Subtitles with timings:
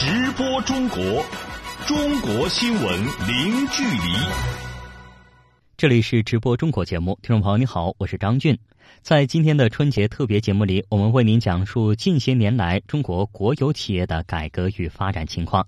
[0.00, 1.24] 直播中国，
[1.88, 4.14] 中国新闻零距离。
[5.76, 8.56] 这里是直播中国节目，听众朋友你好，我是张俊。
[9.02, 15.66] 在今天的春节特别节目里，我们为您讲述近些年来中国国有企业的改革与发展情况。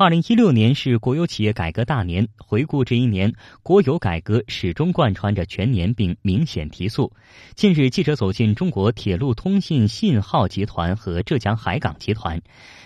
[0.00, 7.12] 二零一六年是国有企业改革大年，回顾这一年，国有改革始终贯穿着全年，并明显提速。
[7.54, 12.40] 近日，记者走进中国铁路通信信号集团和浙江海港集团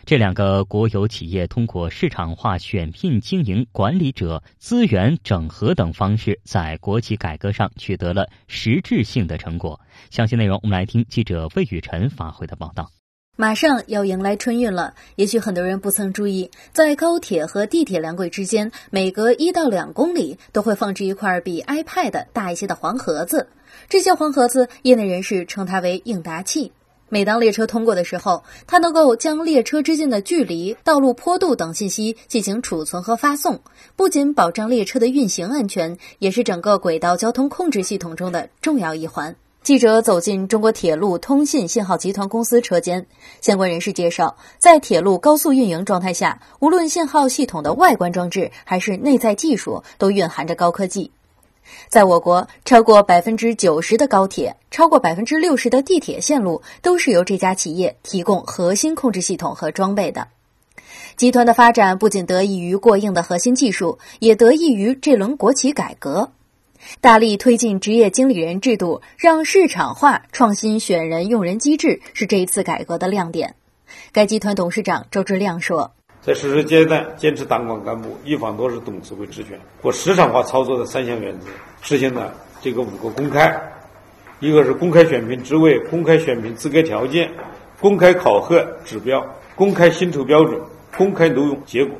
[0.04, 9.80] 这两个国有企业，通过市场化选聘、经营、管理者资源整合等方式，在国企改革上取得了实质性的成果。
[10.10, 12.90] 详细内容，我们来听记者魏雨辰发回的报道。
[13.36, 23.48] 马上要迎来春运了，也许很多人不曾注意，在高铁和地铁两轨之间，每隔一到两公里都会放置一块比 iPad 大一些的黄盒子。
[23.88, 26.70] 这些黄盒子，业内人士称它为应答器。
[27.08, 33.60] 每当列车通过的时候，它能够将列车之间的距离、道路坡度等信息进行储存和发送，
[33.96, 39.34] 不仅保障列车的运行安全，也是整个轨道交通控制系统中的重要一环。
[39.64, 43.06] 记者走进中国铁路通信信号集团公司车间，
[43.40, 51.10] 相关人士介绍，在铁路高速运营状态下，无论信号系统的外观装置还是内在技术，都蕴含着高科技。
[51.88, 60.28] 在我国，超过百分之九十的高铁、超过百分之六十的地铁线路都是由这家企业提供核心控制系统和装备的。
[61.16, 66.32] 集团的发展不仅得益于过硬的核心技术，也得益于这轮国企改革。
[67.00, 73.54] 大力推进职业经理人制度，让市场化、创新选人用人机制是这一次改革的亮点。
[74.12, 81.46] 该集团董事长周志亮说：“在实施阶段，坚持党管干部一方多是董事会职权或市场化操作的三项原则，
[81.82, 83.54] 实现了这个五个公开：
[84.40, 87.30] 一个是公开选聘职位、公开选聘资格条件、
[87.80, 89.24] 公开考核指标、
[89.54, 90.60] 公开薪酬标准、
[90.96, 91.96] 公开录用结果。”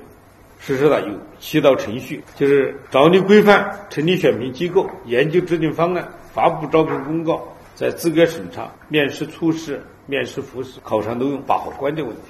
[0.67, 12.23] 实施了有七道程序，就是着力规范、成立选聘机构、研究制定方案、发布招聘公告、在资格审查、面试初试、面试复试、考察录用把好关键问题。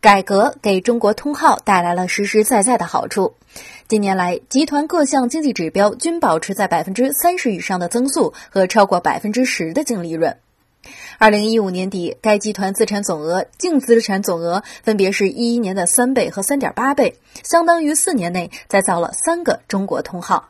[0.00, 3.34] 改革给中国通号带来了实实在在的好处。
[3.88, 10.36] 近年来，集团各项经济指标均保持在百分之三十以上的增速和超过百分之十的净利润。
[11.22, 20.48] 二零一五年底，该集团资产总额、净资产总额分别是一一年的三倍和三点八倍，相当于四年内再造了三个中国通号。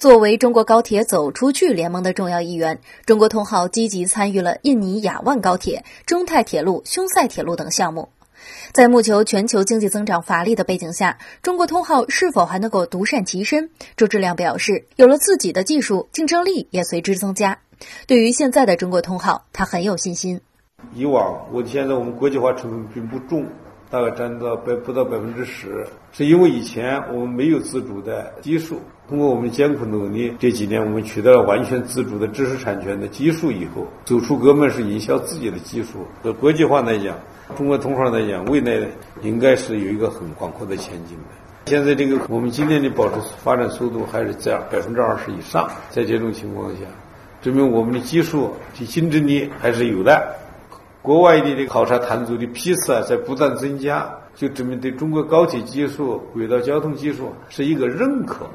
[0.00, 8.08] 作为中国高铁走出去联盟的重要一员，中国通号积极参与了印尼雅万高铁、中泰铁路、匈塞铁路等项目。
[8.72, 13.70] 在目前全球经济增长乏力的背景下，中国通号是否还能够独善其身？
[13.96, 17.58] 周志亮表示，有了自己的技术，竞争力也随之增加。
[18.06, 20.40] 对于现在的中国通号，他很有信心。
[20.94, 23.46] 以往，我现在我们国际化成分并不重，
[23.90, 28.80] 大概占到百不到百分之十，是因为以前我们没有自主的技术。
[29.08, 36.04] 通过我们艰苦努力，这几年我们取得了完全自主的知识产权的技术以后，走出国门是营销自己的技术。
[36.22, 37.16] 和国际化来讲，
[37.56, 38.84] 中国通号来讲，未来
[39.22, 41.70] 应该是有一个很广阔的前景的。
[41.70, 43.14] 现在这个我们今天的保持
[43.44, 46.80] 发展速度还是在百分之二十以上，在这种情况下。
[47.42, 50.34] 证明我们的技术的竞争力还是有的，
[51.00, 58.46] 国外的这个考察团组的批次啊在不断增加，就证明对中国高铁技术、轨道交通技术是一个认可，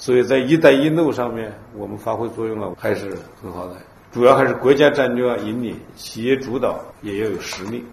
[0.00, 3.76] 所以在“一带一路”上面我们发挥作用了还是很好的。
[4.10, 7.84] 主要还是国家战略引领，企业主导，也要有实力。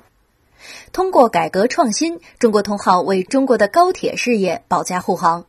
[0.92, 5.46] 通过改革创新，中国通号为中国的高铁事业保驾护航。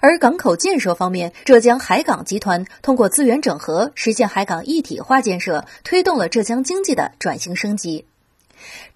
[0.00, 8.06] 而港口建设方面，浙江海港集团通过资源整合，实现海港一体化建设，推动了浙江经济的转型升级。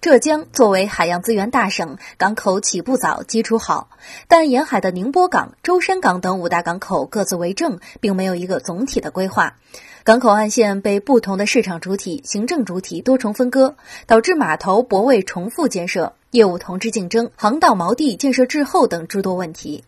[0.01, 3.89] 浙江作为海洋资源大省，港口起步早，基础好，
[4.27, 9.55] 但沿海的宁波港、舟山港等五大港口各自为政，并没有一个总体的规划。
[10.03, 19.83] 港口岸线被不同的市场主体、行政主体多重分割，导致码头泊位重复建设、业务同质竞争、航道锚地建设滞后等诸多问题。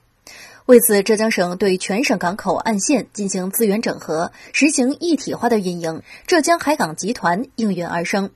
[0.65, 6.03] 为此，浙江省对全省港口岸线进行资源整合，实行一体化的运营。
[6.27, 8.29] 浙江海港集团应运而生。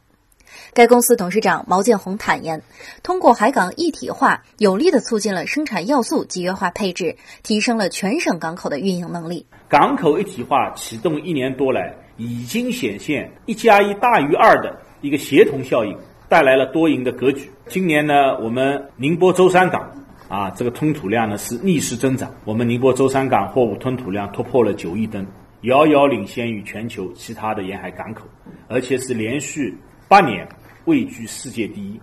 [0.74, 2.62] 该公司董事长毛建红坦言，
[3.04, 9.46] 通过海港一体化，有力地促进了生产要素集约化配置，提升了全省港口的运营能力。
[9.68, 15.98] 港口一体化启动一年多来，已经显现一加一大于二的一个协同效应，
[16.30, 17.52] 带来了多赢的格局。
[17.68, 19.90] 今年呢，我们宁波舟山港。
[20.30, 22.34] 啊，这个吞吐量呢是逆势增长。
[22.44, 25.28] 我们宁波舟山港货物吞吐量突破了九亿吨，
[25.62, 28.26] 遥遥领先于全球其他的沿海港口，
[28.68, 29.78] 而且是连续
[30.08, 30.48] 八年
[30.86, 32.00] 位居世界第一。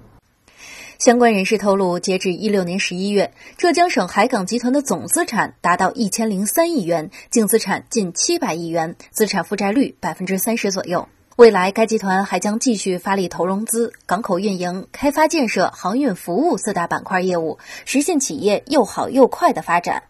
[0.99, 11.09] 相关人士透露，截至一六年十一月，浙江省海港集团的总资产达到一千零三亿元，净资产近七百亿元，资产负债率百分之三十左右。
[11.37, 20.03] 未来，该集团还将继续发力投融资、港口运营、开发建设、航运服务四大板块业务，实现企业又好又快的发展。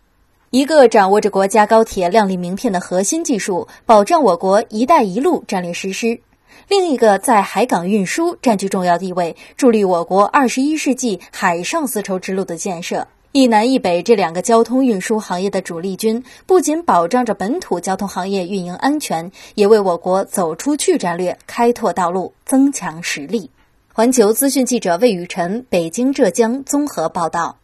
[0.51, 6.21] 一个掌握着国家高铁亮丽名片的核心技术，保障我国“一带一路”战略实施。
[6.70, 13.08] 另一个在海港运输占据重要地位，助力我国二十一世纪海上丝绸之路的建设。
[13.32, 23.50] 一南一北这两个交通运输行业的主力军，不仅保障着本土交通行业运营安全，也为我国走出去战略开拓道路、增强实力。
[23.93, 27.56] 环球资讯记者魏雨辰，北京、浙江综合报道。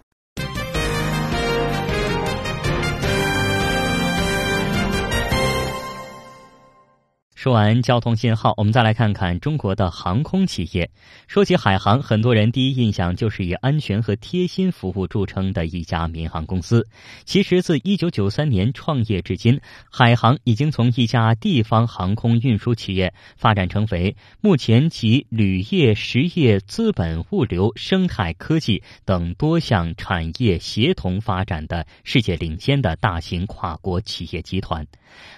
[7.47, 10.91] 说完交通信号，我们再来看看中国的航空企业。
[11.29, 16.89] 说起海航，很多人第一印象就是以安全和贴心服务著称的一家民航公司。
[17.25, 34.85] 其实，自1993年创业至今，海航已经从一家地方航空运输企业发展成为目前集铝业、实业、资本、物流、生态科技等多项产业协同发展的世界领先的大型跨国企业集团。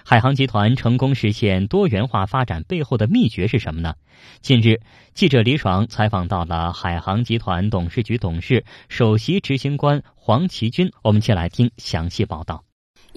[0.05, 3.95] 海航集团成功实现多元化发展背后的秘诀是什么呢？
[4.41, 4.79] 近日，
[5.13, 12.68] 记者李爽采访到了海航集团董事局董事、首席执行官黄奇军，我们一起来听详细报道。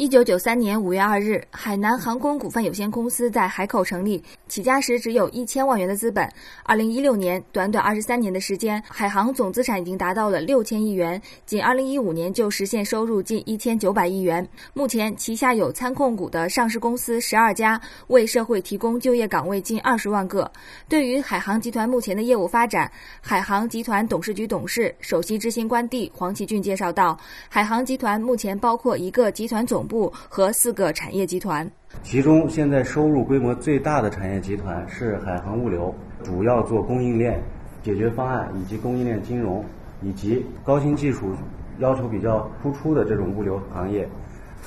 [0.03, 6.29] 一九九三年五月二日，海南航空股份有限公司在海口成立，起家时只有一千万元的资本。
[6.65, 14.45] 二零一六年，短短二十三年的时间，海航总资产已经达到了六千亿元，仅二零一五年就实现收入近一千九百亿元。
[14.75, 20.51] 目前旗下有参控股的上市公司十二家，为社会提供就业岗位近二十万个。
[20.89, 22.91] 对于海航集团目前的业务发展，
[23.21, 27.17] 海航集团董事局董事、首席执行官帝黄奇骏介绍道
[27.49, 31.71] ：“海航集团目前包括一个集团总。”总部和四个产业集团，
[32.03, 35.95] 其中现在收入规模最大的产业集团是海航物流，
[36.25, 37.39] 主要做供应链
[37.83, 39.63] 解决方案以及供应链金融
[40.01, 41.33] 以及高新技术
[41.79, 44.09] 要求比较突出的这种物流行业。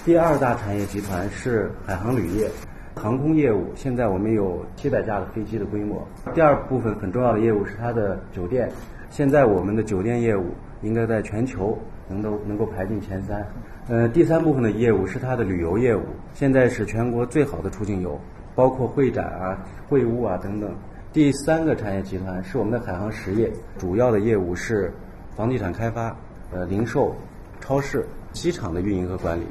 [0.05, 2.47] 第二大产业集团是海航旅业，
[2.93, 6.07] 航空业务现在我们有七百架的飞机的规模。
[6.35, 8.71] 第二部分很重要的业务是它的酒店，
[9.09, 10.51] 现在我们的酒店业务
[10.83, 11.75] 应该在全球
[12.07, 13.43] 能够能够排进前三。
[13.87, 16.01] 呃，第三部分的业务是它的旅游业务，
[16.33, 18.19] 现在是全国最好的出境游，
[18.55, 20.73] 包括会展啊、会晤啊等等。
[21.13, 24.91] 第三个产业集团是我们的海航实业，主要的业务是
[25.35, 26.15] 房地产开发、
[26.51, 27.15] 呃零售、
[27.61, 28.03] 超市、
[28.33, 29.45] 机场的运营和管理。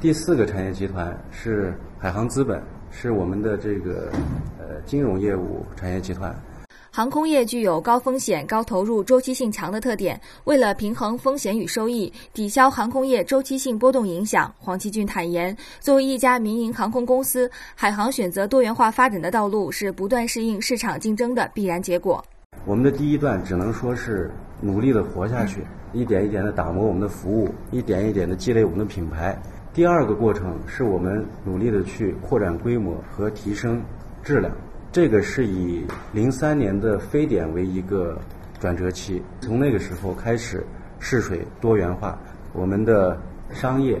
[0.00, 4.10] 第四个产业集团是海航资本，是我们的这个
[4.58, 6.34] 呃金融业务产业集团。
[6.96, 10.20] 航空业具有高风险、高投入、周期性强的特点。
[10.44, 22.24] 为了平衡风险与收益，抵消航空业周期性波动影响，黄奇骏坦言，作为一家民营航空公司，海航选择多元化发展的道路是不断适应市场竞争的必然结果。
[22.64, 24.30] 我们的第一段只能说是
[24.60, 29.36] 努力的活下去，一点一点的打磨我们的服务，一点一点的积累我们的品牌。
[29.72, 33.82] 第二个过程是我们努力的去扩展规模和提升
[34.22, 34.54] 质量。
[34.94, 38.16] 这个是以零三年的非典为一个
[38.60, 40.64] 转折期，从那个时候开始
[41.00, 42.16] 试水多元化，
[42.52, 43.20] 我们的
[43.50, 44.00] 商业、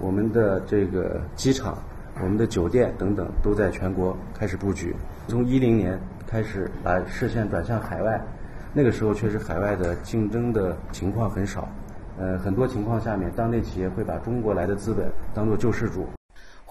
[0.00, 1.78] 我们的这个机场、
[2.20, 4.92] 我们的酒店等等都在全国开始布局。
[5.28, 5.96] 从一零年
[6.26, 8.20] 开始把视线转向海外，
[8.74, 11.68] 那个时候确实海外的竞争的情况很少，
[12.18, 16.04] 呃，很多情况下面当地企业会把中国来的资本当做救世主。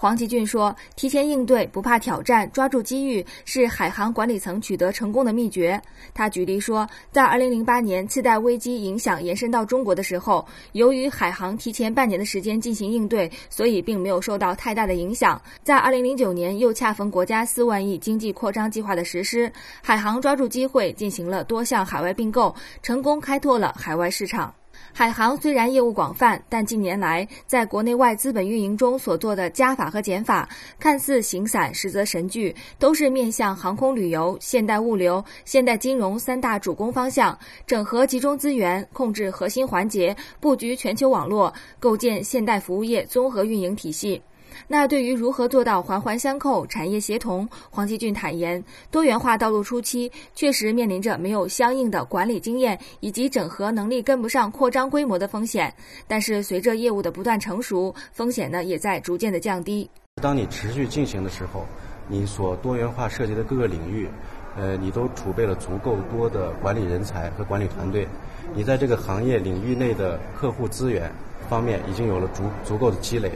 [0.02, 5.80] 黄奇骏说：“提前应对，不怕挑战，抓住机遇，是海航管理层取得成功的秘诀。”
[6.12, 15.40] 他举例说，在2008年次贷危机影响延伸到中国的时候，由于海航提前半年的时间进行应对，所以并没有受到太大的影响。
[15.62, 19.52] 在2009年，又恰逢国家四万亿经济扩张计划的实施，
[19.84, 24.52] 海航抓住机会进行了多项海外并购，成功开拓了海外市场。
[24.94, 30.46] 海航虽然业务广泛，但近年来在国内外资本运营中所做的加法和减法，
[30.78, 44.20] 看似形散，实则神聚，都是面向航空旅游、现代物流、现代金融三大主攻方向，整合集中资源，控制核心环节，布局全球网络，构建现代服务业综合运营体系。
[44.68, 55.74] 那对于如何做到环环相扣、产业协同，黄奇骏坦言，多元化道路初期确实面临着没有相应的管理经验以及整合能力跟不上扩张规模的风险。
[56.06, 59.88] 但是随着业务的不断成熟，风险呢也在逐渐的降低。
[60.22, 61.66] 当你持续进行的时候，
[62.08, 64.08] 你所多元化涉及的各个领域，
[64.56, 68.06] 呃，你都储备了足够多的管理人才和管理团队，
[68.54, 71.10] 你在这个行业领域内的客户资源
[71.48, 73.32] 方面已经有了足足够的积累，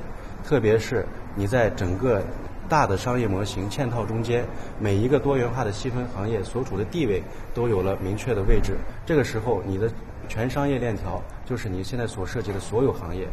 [0.46, 2.22] 特别是你在整个
[2.68, 4.46] 大的商业模型嵌套中间，
[4.78, 7.20] 每一个多元化的细分行业所处的地位
[7.52, 8.76] 都有了明确的位置。
[9.04, 9.90] 这个时候，你的
[10.28, 13.26] 全商业链条就是你现在所涉及的所有行业。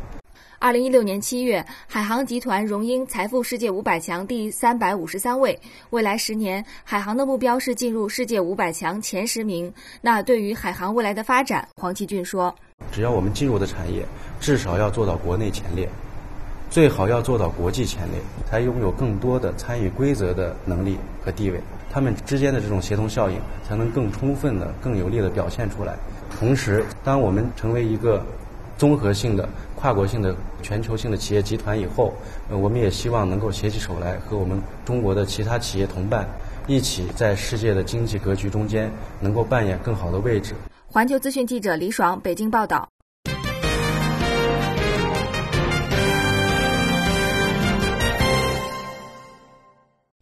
[0.58, 5.60] 二零一六年七月，海航集团荣膺财富世界五百强第三百五十三位。
[5.92, 9.72] 未来十年，海航的目标是进入世界五百强前十名。
[10.02, 12.56] 那对于海航未来的发展，黄奇骏说
[12.92, 14.04] ：“只要我们进入的产业，
[14.40, 15.88] 至少要做到国内前列，
[16.74, 21.62] 最好要做到国际前列，才拥有更多的参与规则的能力和地位。
[21.92, 25.96] 他们之间的这种协同效应，才能更充分的、更有力的表现出来。
[26.40, 28.26] 同时，当我们成为一个
[28.76, 29.48] 综合性的。”
[29.84, 32.14] 跨国性的、全球性的企业集团以后，
[32.50, 36.26] 呃，我们也希望能够携起手来，和我们中国的其他企业同伴
[36.66, 38.90] 一起，在世界的经济格局中间，
[39.20, 40.56] 能够扮演更好的位置。
[40.88, 42.93] 环球资讯记者李爽北京报道。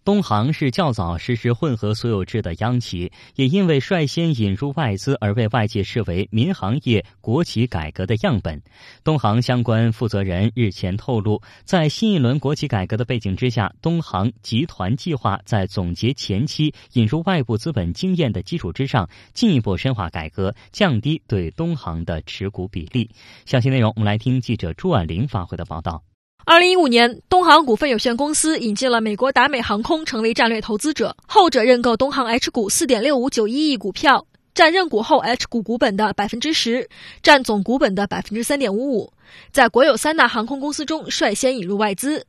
[0.03, 8.60] 东航是较早实施混合所有制的央企，也因为率先引入外资而被外界视为民航业国企改革的样本。
[9.03, 23.12] 东航相关负责人日前透露，在新一轮国企改革的背景之下，东航集团计划在总结前期引入外部资本经验的基础之上，进一步深化改革，降低对东航的持股比例。
[23.46, 26.01] 详细内容，我们来听记者朱婉玲发回的报道。
[26.43, 36.89] 二零一五年，东航股份有限公司引进了美国达美航空成为战略投资者，后者认购东航 H 股四点六五九一亿股票，占认股后 H 股股本的百分之十，
[37.21, 39.13] 占总股本的百分之三点五五，
[39.51, 42.25] 在国有三大航空公司中率先引入外资，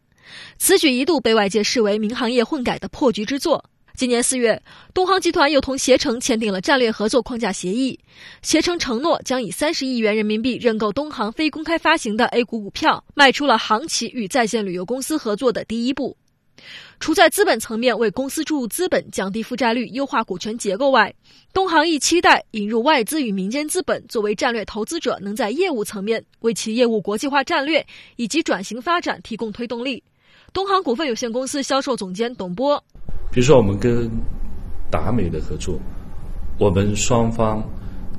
[0.58, 3.64] 此举一度被外界视为民航业混改的破局之作。
[3.94, 4.60] 今年四月，
[4.94, 7.98] 东航集团又同携程签订了战略合作框架协议。
[8.42, 16.16] 携程承诺将以三十亿元人民币认购东航非公开发行的 A 股股票，迈出了航企与在线旅游公司合作的第一步。
[17.00, 21.12] 除在资本层面为公司注入资本、降低负债率、优化股权结构外，
[21.52, 27.84] 东航亦期待引入外资与民间资本作为战略投资者，能在业务层面为其业务国际化战略
[28.16, 30.02] 以及转型发展提供推动力。
[30.52, 32.82] 东航股份有限公司销售总监董波。
[33.32, 34.10] 比如说，我们跟
[34.90, 35.80] 达美的合作，
[36.58, 37.66] 我们双方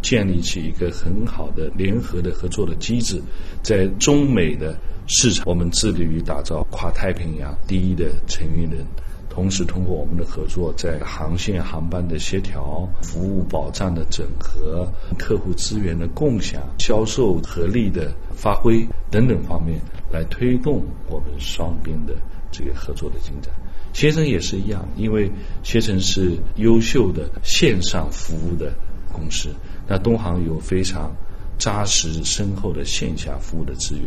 [0.02, 3.22] 建立起一个很好的联合的合作的机制，
[3.62, 8.84] 在中美的市场，我们致力于打造跨太平洋第一的承运人。
[9.30, 19.80] 同时，通过我们的合作，在航线航班的协调、服务保障的整合、客户资源的共享、销售合力的发挥等等方面，
[20.12, 22.16] 来推动我们双边的
[22.52, 23.54] 这个合作的进展。
[23.94, 25.32] 携程也是一样，因为
[25.64, 28.74] 携程是优秀的线上服务的
[29.12, 29.50] 公司，
[29.88, 31.16] 那东航有非常
[31.60, 34.06] 扎实深厚的线下服务的资源。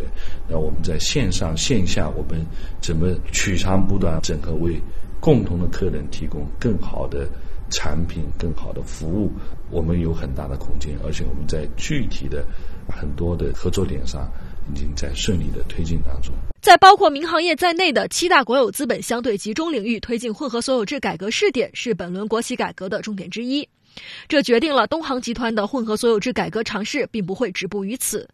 [0.49, 2.45] 那我们在线上线下，我们
[2.83, 4.78] 怎么取长补短，整合为
[5.21, 7.28] 共同的客人提供更好的
[7.71, 9.31] 产品、更好的服务，
[9.71, 12.45] 我们有很大的空间，而且我们在具体的
[12.88, 14.28] 很多的合作点上。
[14.73, 16.35] 已经在顺利的推进当中。
[16.61, 23.68] 在包括民航业在内的七大国有资本相对集中领域推进混合所有制改革试点，是本轮国企改革的重点之一。
[24.28, 28.28] 这决定了东航集团的混合所有制改革尝试并不会止步于此。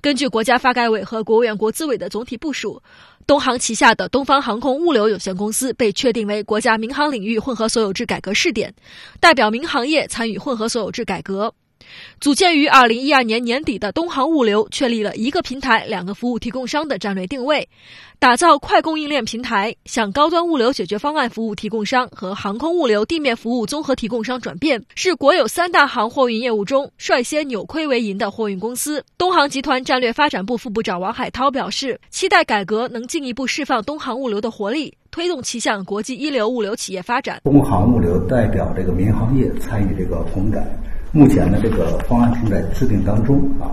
[0.00, 2.80] 根据国家发改委和国务院国资委的总体部署，
[3.26, 8.72] 东航旗下的东方航空物流有限公司被确定为国家民航领域混合所有制改革试点，
[9.18, 11.52] 代表民航业参与混合所有制改革。
[12.20, 17.68] 组建于二零一二年年底的东航物流确立了一个平台、两个服务提供商的战略定位，
[18.18, 29.04] 打造快供应链平台，向高端物流解决方案服务提供商和航空物流地面服务综合提供商转变，是国有三大航货运业务中率先扭亏为盈的货运公司。
[29.18, 37.40] 东航集团战略发展部副部长王海涛表示，期待改革能进一步释放东航物流的活力，推动其向国际一流物流企业发展。
[37.44, 40.64] 东航物流代表这个民航业参与这个混改。
[41.16, 43.72] 目前呢，这个方案正在制定当中啊。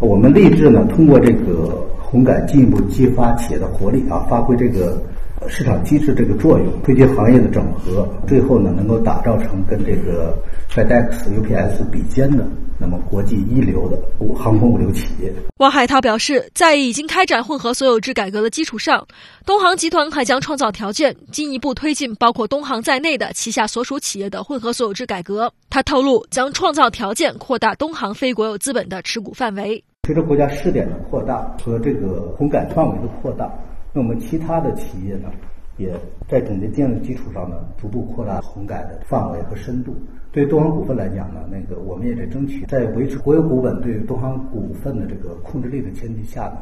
[0.00, 5.00] 我们立志呢，通过这个混改进一步激发企业的活力啊，发挥这个
[5.46, 10.36] 市场机制这个作用，推进行业的整合，最后呢，能够打造成跟这个
[10.68, 12.44] FedEx、UPS 比肩的。
[12.84, 13.98] 那么，国际一流的
[14.36, 19.06] 航空物流企业，王海涛表示，在已经开展混合所有制改革的基础上，
[19.46, 25.50] 东航集团还将创造条件，进一步推进包括东航在内的旗下所属企业的混合所有制改革。
[25.70, 29.82] 他透露，将创造条件扩大东航非国有资本的持股范围。
[30.06, 33.50] 随着国家试点的扩大和这个混改范围的扩大，
[33.94, 35.30] 那我们其他的企业呢，
[35.78, 35.90] 也
[36.28, 39.96] 在总结经验的基础上呢，逐步扩大红改的范围和深度。
[40.34, 46.58] 对东航股份来讲呢，那个我们也得争取在维持国有股本对东航股份的这个控制力的前提下呢，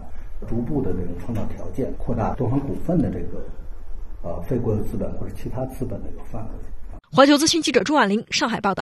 [0.46, 3.42] 逐步的这种创造条件，扩大东航股份的这个
[4.22, 6.50] 呃非国有资本或者其他资本的一个范围。
[7.10, 8.82] 环球资讯记者朱婉玲上海报道。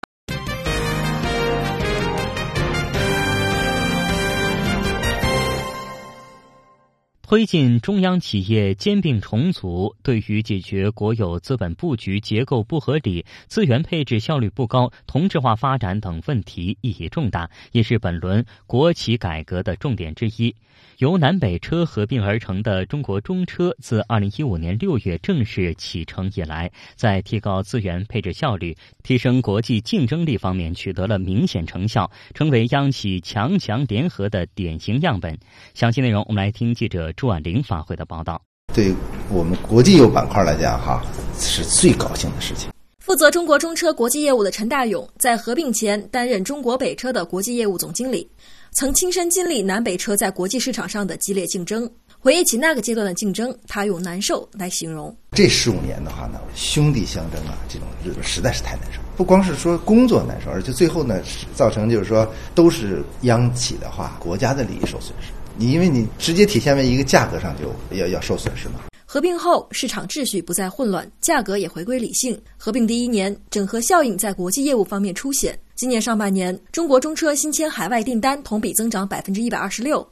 [7.34, 20.56] 推进中央企业兼并重组，对于解决国有资本布局结构不合理、资源配置效率不高、同质化发展等问题意义重大，也是本轮国企改革的重点之一。
[21.04, 35.38] 由南北车合并而成的中国中车，自二零一五年六月正式启程以来，在提高资源配置效率、提升国际竞争力方面取得了明显成效，成为央企强强联合的典型样本。
[35.74, 38.42] 详细内容，我们来听记者朱婉玲发回的报道。
[38.74, 38.94] 对
[39.30, 41.04] 我们国际业务板块来讲，哈，
[41.38, 42.72] 是最高兴的事情。
[43.04, 48.26] 负责中国中车国际业务的陈大勇，在合并前担任中国北车的国际业务总经理。
[48.72, 55.14] 曾亲身经历南北车在国际市场上的激烈竞争，回忆起那个阶段的竞争，他用难受来形容。
[55.34, 59.02] 这十五年的话呢，兄弟相争啊，这种日子实在是太难受。
[59.18, 61.22] 不光是说工作难受，而且最后呢，
[61.54, 65.34] 造成就是说都是央企的话，国家的利益受损失。
[65.58, 68.76] 你因为你直接体现为一个价格上就要要受损失嘛。
[69.13, 72.36] 合并后，市场秩序不再混乱，价格也回归理性。
[72.58, 75.55] 合并第一年，整合效应在国际业务方面凸显。
[75.75, 80.03] 今年上半年，中国中车新签海外订单同比增长百分之一百二十六，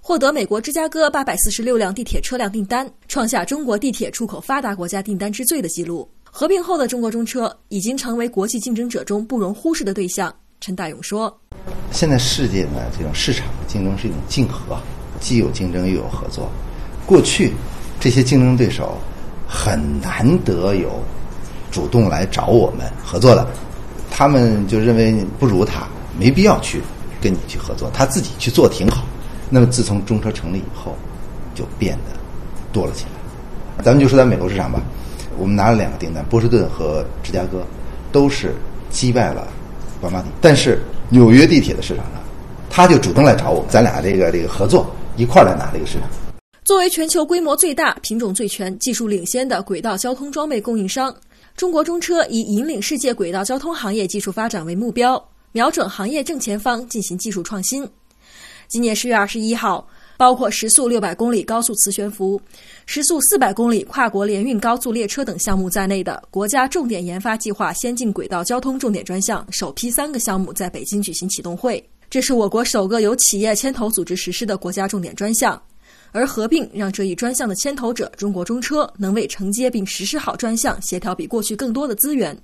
[0.00, 6.10] 获得美国芝加哥八百四十六辆地铁车辆订单，创下中国地铁出口发达国家订单之最的记录。
[6.24, 10.34] 合并后的中国中车已经成为国际竞争者中不容忽视的对象。
[10.60, 11.32] 陈大勇说
[11.94, 14.76] ：“现在世界呢，这种市场竞争是一种竞合，
[15.20, 16.50] 既有竞争又有合作。
[17.06, 17.52] 过去。”
[18.00, 18.96] 这些竞争对手
[19.48, 21.02] 很难得有
[21.70, 23.46] 主动来找我们合作的，
[24.10, 25.86] 他们就认为不如他，
[26.18, 26.80] 没必要去
[27.20, 29.04] 跟你去合作，他自己去做挺好。
[29.50, 30.94] 那么自从中车成立以后，
[31.54, 32.12] 就变得
[32.72, 33.82] 多了起来。
[33.82, 34.80] 咱们就说在美国市场吧，
[35.38, 37.64] 我们拿了两个订单，波士顿和芝加哥，
[38.12, 38.54] 都是
[38.90, 39.46] 击败了
[40.00, 40.28] 宝马底。
[40.40, 42.14] 但是纽约地铁的市场上，
[42.70, 46.08] 他就主动来找我，咱俩这个这个合作一块儿来拿这个市场。
[46.68, 51.16] 作为全球规模最大、品种最全、技术领先的轨道交通装备供应商，
[51.56, 55.18] 中国中车以引领世界轨道交通行业技术发展为目标，
[55.52, 57.88] 瞄准行业正前方进行技术创新。
[58.68, 62.38] 今年十月二十一号，包括时速六百公里高速磁悬浮、
[62.84, 75.58] 时速四百公里跨国联运高速列车等项目在内的国家重点研发计划先进轨道交通重点专项首批三个项目在北京举行启动会，这是我国首个由企业牵头组织实施的国家重点专项。
[76.12, 82.36] 而合并让这一专项的牵头者中国中车能为承接并实施好专项协调比过去更多的资源。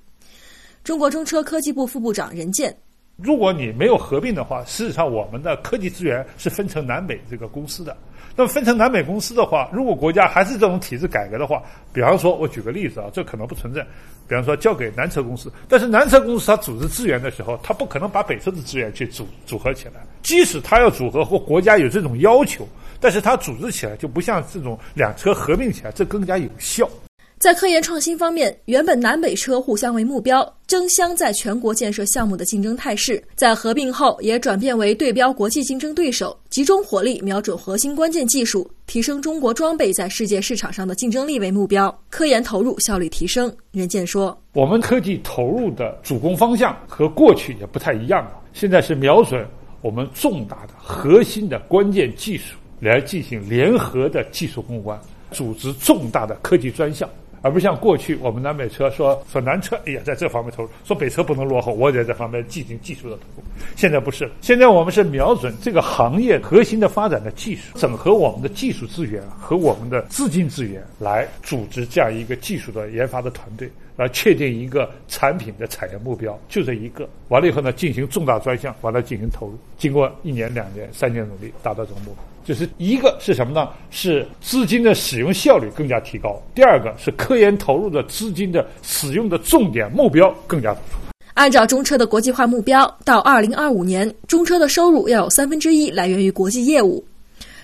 [0.83, 2.77] 中国中车科技部副部长任健：
[3.16, 7.96] 如果你没有合并的话，事实上我们的科技资源是分成南北这个公司的。
[8.37, 13.81] 那么分成南北公司的话，如果国家还是这种体制改革的话，比方说我举个例子啊，这可能不存在。
[14.27, 20.05] 比方说交给南车公司，但是南车公司它组织资源的时候，它不可能把北车的资源去组组合起来。
[20.22, 22.68] 即使它要组合或国家有这种要求。
[23.05, 26.88] 但是它组织起来就不像这种两车合并起来，这更加有效。
[27.37, 43.55] 在科研创新方面，原本南北车互相为目标，争相在全国建设项目的竞争态势，在合并后也转变为对标国际竞争对手，集中火力瞄准核心关键技术，提升中国装备在世界市场上的竞争力为目标，科研投入效率提升。
[43.71, 49.47] 任健说：“我们科技投入的主攻方向和过去也不太一样了，现在是瞄准
[49.83, 54.99] 我们重大的核心的关键技术。”来进行联合的技术攻关，
[55.31, 57.09] 组织重大的科技专项，
[57.41, 63.43] 而不像过去我们南北车说说南车，哎呀，在这方面投入，说北车不能落后，我也在这方面进行技术的投入。
[63.77, 77.09] 现在不是，现在我们是瞄准这个行业核心的发展的技术，整合我们的技术资源和我们的资金资源，来组织这样一个技术的研发的团队，来确定一个产品的产业目标，就这一个。
[77.29, 82.34] 完了以后呢，进行重大专项，完了进行投入，经过一年、两年、三年努力，达到这个目标。
[82.44, 83.68] 就是一个是什么呢？
[83.90, 86.40] 是资金的使用效率更加提高。
[86.54, 90.98] 第二个是科研投入的资金的使用的重点目标更加突出。
[91.33, 97.04] 按照中车的国际化目标，到二零二五年，中车的收入要有三分之一来源于国际业务。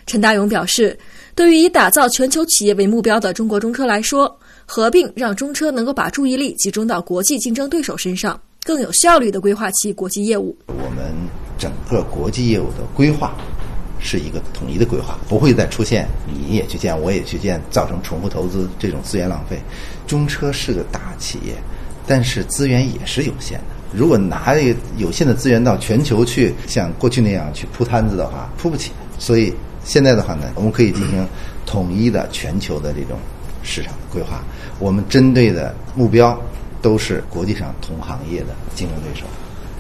[0.07, 0.99] 陈大勇表示，
[1.37, 10.57] 对于以打造全球企业为目标的中国中车来说，合并让中车能够把注意力集中到国际竞争对手身上，更有效率的规划其国际业务。
[10.67, 11.15] 我们
[11.57, 13.37] 整个国际业务的规划。
[14.03, 19.61] 是一个统一的规划，不会再出现你也去建，我也去建，造成重复投资这种资源浪费。
[20.07, 21.55] 中车是个大企业，
[22.07, 23.65] 但是资源也是有限的。
[23.93, 24.55] 如果拿
[24.97, 28.91] 有限的资源到全球去像过去那样去铺摊子的话，铺不起。
[29.19, 29.53] 所以
[29.85, 31.27] 现在的话呢，我们可以进行
[31.67, 33.19] 统一的全球的这种
[33.63, 34.43] 市场的规划。
[34.79, 36.41] 我们针对的目标
[36.81, 39.27] 都是国际上同行业的竞争对手。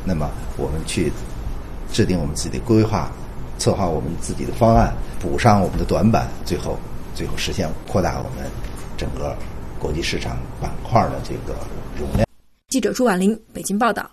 [0.05, 1.11] 那么我们去
[1.93, 3.11] 制定我们自己的规划。
[3.61, 6.79] 策划我们自己的方案，补上我们的短板，最后
[7.15, 8.51] 最后实现扩大我们
[8.97, 9.37] 整个
[9.79, 11.55] 国际市场板块的这个
[11.99, 12.27] 容量。
[12.69, 14.11] 记者朱婉玲，北京报道。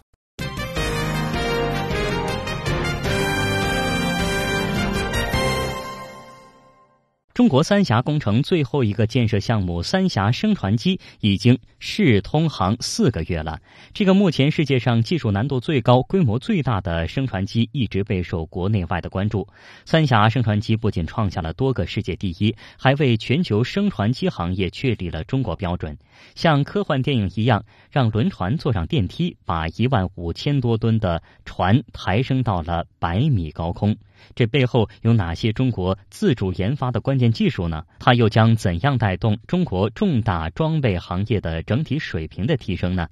[7.38, 13.60] 中国三峡工程最后一个建设项目三峡升船机已经试通航四个月了。
[13.94, 19.48] 这个目前世界上技术难度最高、规模最大的升船机一直备受国内外的关注。
[19.86, 25.96] 三峡升船机不仅创下了多个世界第一，还为全球升船机行业确立了中国标准。
[26.34, 33.96] 像科幻电影一样，让轮船坐上电梯，把一万五千多吨的船抬升到了百米高空。
[34.36, 37.84] 这背后有哪些中国自主研发的关键技术呢？
[38.00, 43.08] 它又将怎样带动中国重大装备行业的整体水平的提升呢？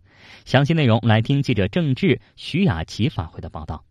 [0.46, 3.84] 详细内容来听记者郑智、徐雅琪发回的报道。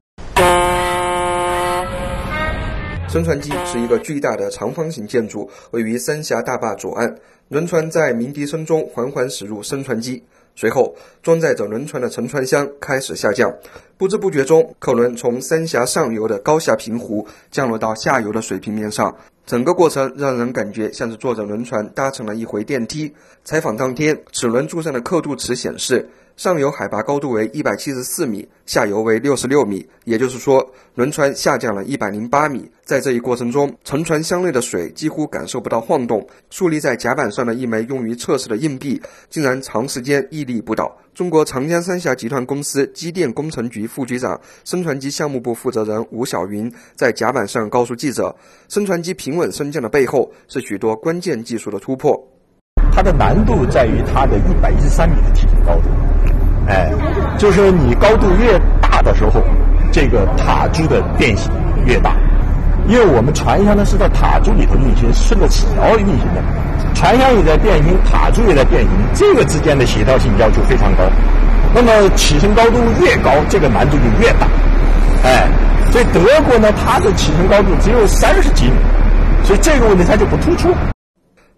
[3.09, 7.15] 升船机是一个巨大的长方形建筑，位于三峡大坝左岸。
[7.49, 10.25] 轮船在鸣笛声中缓缓驶入升船机。
[10.57, 13.53] 随后，装载着轮船的沉船箱开始下降，
[13.99, 19.17] 不知不觉中，客轮从三峡上游的高峡平湖降落到下游的水平面上。
[19.47, 23.13] 整个过程让人感觉像是坐着轮船搭乘了一回电梯。
[23.45, 26.09] 采访当天，齿轮柱上的刻度尺显示。
[26.37, 32.69] 上游海拔高度为一百七十四米，下游为六十六米，也就是说，轮船下降了一百零八米。
[32.83, 36.27] 在这一过程中，沉船箱内的水几乎感受不到晃动。
[36.51, 40.97] 竖立在甲板上的一枚用于测试的硬币，竟然长时间屹立不倒。
[41.15, 48.35] 中国长江三峡集团公司机电工程局副局长、升船机项目部负责人吴晓云在甲板上告诉记者
[48.69, 52.34] ：“升船机平稳升降的背后，是许多关键技术的突破。
[52.95, 55.89] 它的难度在于它的一百一十三米的提升高度。”
[56.67, 56.91] 哎，
[57.37, 59.43] 就是你高度越大的时候，
[59.93, 61.53] 这个塔柱的变形
[61.85, 62.17] 越大，
[62.89, 66.41] 因为我们船箱呢是在塔柱里头运行，顺着齿条运行的，
[66.95, 71.05] 船箱也在变形，塔柱也在变形，这个之间的协调性要求非常高。
[71.75, 74.47] 那么起升高度越高，这个难度就越大。
[75.23, 75.47] 哎，
[75.93, 78.77] 所以德国呢，它的起升高度只有三十几米，
[79.45, 80.75] 所以这个问题它就不突出。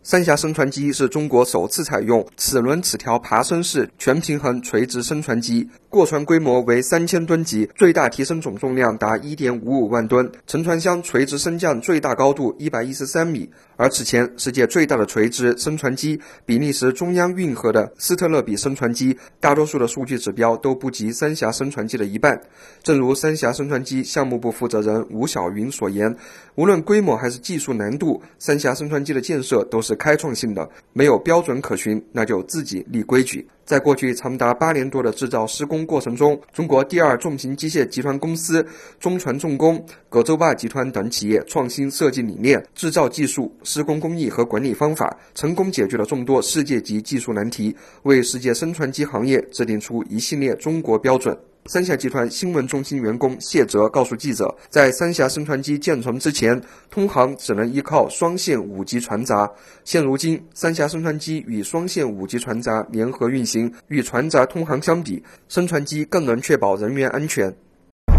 [0.08, 13.48] 三峡升船机是中国首次采用齿轮齿条爬升式全平衡垂直升船机，过船规模为三千吨级，最大提升总重量达一点五五万吨，沉船箱垂直升降最大高度一百一十三米。
[13.76, 22.38] 而此前世界最大的垂直升船机比利时中央运河的斯特勒比升船机，大多数的数据指标都不及三峡升船机的一半。
[22.82, 26.14] 正如三峡升船机项目部负责人吴晓云所言，
[26.56, 33.48] 无论规模还是技术难度，三峡升船机的建设都是开创性的，没有标准可循，那就自己立规矩。
[33.66, 38.64] 在过去长达八年多的制造施工过程中，中国第二重型机械集团公司、
[39.00, 47.74] 中船重工、葛洲坝集团等企业创新设计理念、制造技术、施工工艺和管理方法，成功解决了众多世界级技术难题，
[48.04, 51.36] 为世界升船机行业制定出一系列中国标准。
[51.68, 59.50] 三峡集团新闻中心员工谢哲告诉记者，在三峡升船机建成之前，通航只能依靠双线五级船闸。
[59.84, 67.52] 现如今，三峡升船机与双线五级船闸联合运行，与船闸通航相比，升船机更能确保人员安全。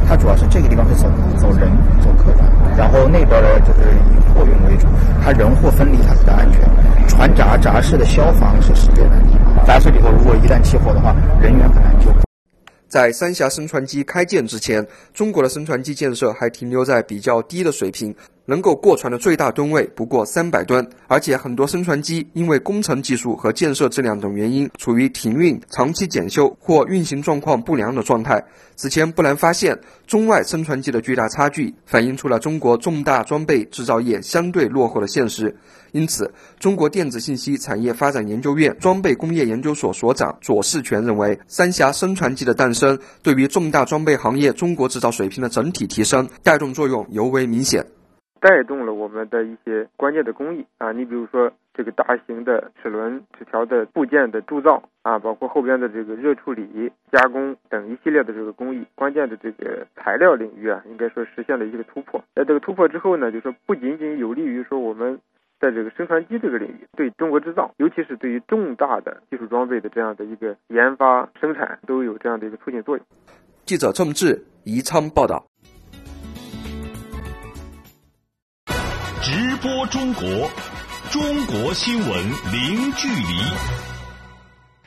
[0.07, 1.69] 它主要是这个地方是走走人
[2.03, 2.43] 走客的，
[2.77, 4.87] 然后那边呢就是以货运为主，
[5.23, 6.61] 它人货分离它比较安全。
[7.07, 12.26] 船闸闸室的消防是世界难题，闸室里头如果一旦起火的话，人员很难救。
[12.87, 18.15] 在三峡升船机开建之前，中国的升船机建设还停留在比较低的水平，
[18.47, 28.45] 能够过船的最大吨位不过三百吨，而且很多升船机因为工程技术和建设质量等原因，处于停运、长期检修或运行状况不良的状态。
[28.77, 35.57] 此前不难发现，中外升船机的巨大差距，反映出了中国重大装备制造业相对落后的现实。
[35.91, 47.85] 因此，中国电子信息产业发展研究院装备工业研究所所长左世全认为，三峡升船机的诞生对于重大装备行业中国制造水平的整体提升带动作用尤为明显，
[48.39, 62.23] 带动了我们的一些关键的工艺啊，你比如说这个大型的齿轮齿条的部件的铸造啊，包括后边的这个热处理、加工等一系列的这个工艺，关键的这个材料领域啊，应该说实现了一个突破。
[62.35, 65.19] 在这个突破之后呢，就说不仅仅有利于说我们
[65.59, 73.05] 在这个升船机这个领域，对中国制造，尤其是对于重大的技术装备的这样的一个研发生产，都有这样的一个促进作用。
[73.65, 75.45] 记者郑志、宜昌报道。
[79.57, 80.49] 播中国。
[81.09, 82.09] 中国新闻
[82.51, 83.39] 零距离，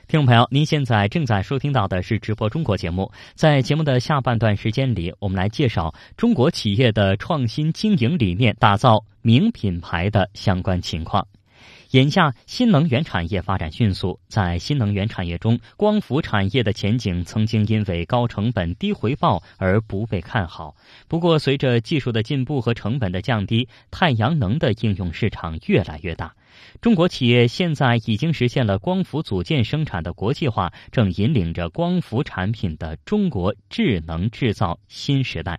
[0.06, 3.10] 听众朋友，您现在正在收听到的是直播中国节目。
[3.34, 11.26] 在节目的下半段时间里，我们来介绍中国企业的创新经营理念，打造名品牌的相关情况。
[11.90, 14.20] 眼下，新能源产业发展迅速。
[14.28, 20.76] 在新能源产业中，光伏产业的前景曾经因为高成本、低回报而不被看好。
[21.08, 26.32] 不过，随着技术的进步和成本的降低，太阳能的应用市场越来越大。
[26.80, 35.58] 中国企业现在已经实现了光伏组件生产的国际化，正引领着光伏产品的中国智能制造新时代。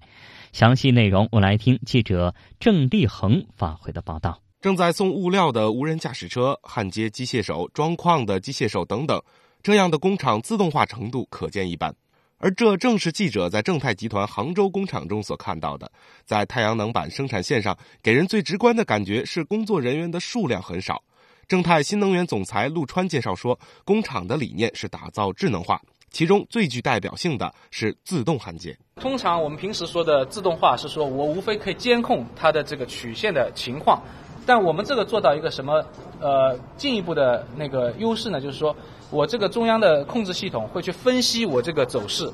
[0.54, 4.40] 详细内容，我来听记者郑立恒发回的报道。
[4.62, 9.20] 正在送物料的无人驾驶车、焊接机械手、装矿的机械手等等，
[9.64, 11.94] 这样的工厂自动化程度可见一斑。
[12.38, 15.92] 而这正是记者在正泰集团杭州工厂中所看到的。
[16.26, 21.04] 在太阳能板生产线上，给人最直观的感觉是工作人员的数量很少。
[21.48, 28.78] 正泰新能源总裁陆川介绍说，工厂的理念是打造智能化，其中最具代表性的是自动焊接。
[28.96, 34.02] 通常我们平时说的自动化是说我无非可以监控它的这个曲线的情况。
[34.46, 35.86] 但我们这个做到一个什么
[36.20, 38.42] 呃进一步的那个优势呢？
[38.42, 38.76] 就是说
[39.10, 42.32] 我这个中央的控制系统会去分析我这个走势，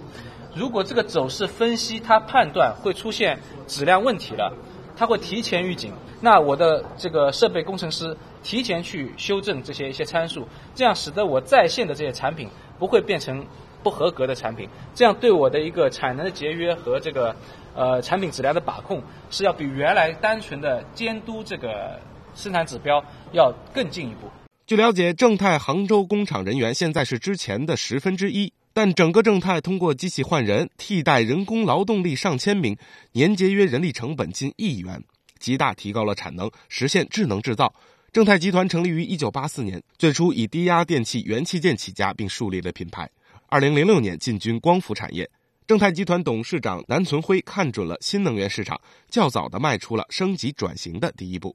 [0.56, 4.54] 如果这个走势分析它判断会出现质量问题了，
[4.96, 5.92] 它会提前预警，
[6.22, 13.46] 那我的这个设备工程师提前去修正这些一些参数，这样使得我在线的这些产品不会变成
[13.84, 17.36] 不合格的产品，这样对我的一个产能的节约和这个。
[17.78, 22.02] 呃，产品质量的把控是要比原来单纯的监督这个
[22.34, 24.28] 生产指标要更进一步。
[24.66, 32.76] 据了解，正泰杭州工厂人员现在是之前的十分之一，但整个正泰通过机器换人替代人工劳动力上千名，
[33.12, 35.04] 年节约人力成本近亿元，
[35.38, 37.72] 极大提高了产能，实现智能制造。
[38.12, 43.08] 正泰集团成立于一九八四年，最初以低压电器元器件起家，并树立了品牌。
[43.48, 45.30] 二零零六年进军光伏产业。
[45.68, 51.54] 正泰集团董事长南存辉看准了新能源市场，较早的迈出了升级转型的第一步。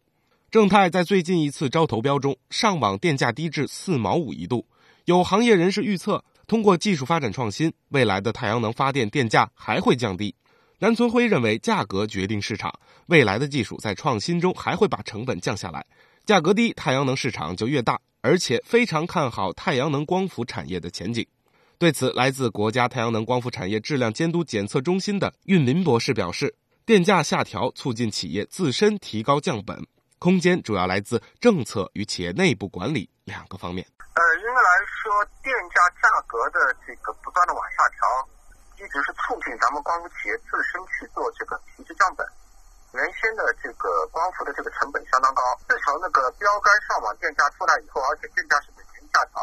[0.51, 4.67] 正泰在最近一次招投标中，上网电价低至四毛五一度。
[5.07, 10.35] 有行业人士预测，通过技术发展创新，未来的太阳能发电电价还会降低。
[10.81, 12.71] 南存辉认为，价格决定市场，
[13.07, 15.87] 未来的技术在创新中还会把成本降下来，
[16.27, 21.27] 价格低，太阳能市场就越大，而且非常看好太阳能光伏产业的前景。
[21.83, 26.55] 对此，来自国家太阳能光伏产业质量监督检测中心的运林博士表示，
[26.87, 29.83] 电价下调促进企业自身提高降本
[30.23, 33.83] 空间，主要来自政策与企业内部管理两个方面。
[33.99, 35.11] 呃，应该来说，
[35.43, 37.99] 电价价格的这个不断的往下调，
[38.79, 42.23] 一直是促进咱们光伏企业自身去做这个提质降本。
[42.95, 49.43] 原先的这个光伏的这个成本相当高，自从那个标杆上网电价出来以后，而且电价是每年下调。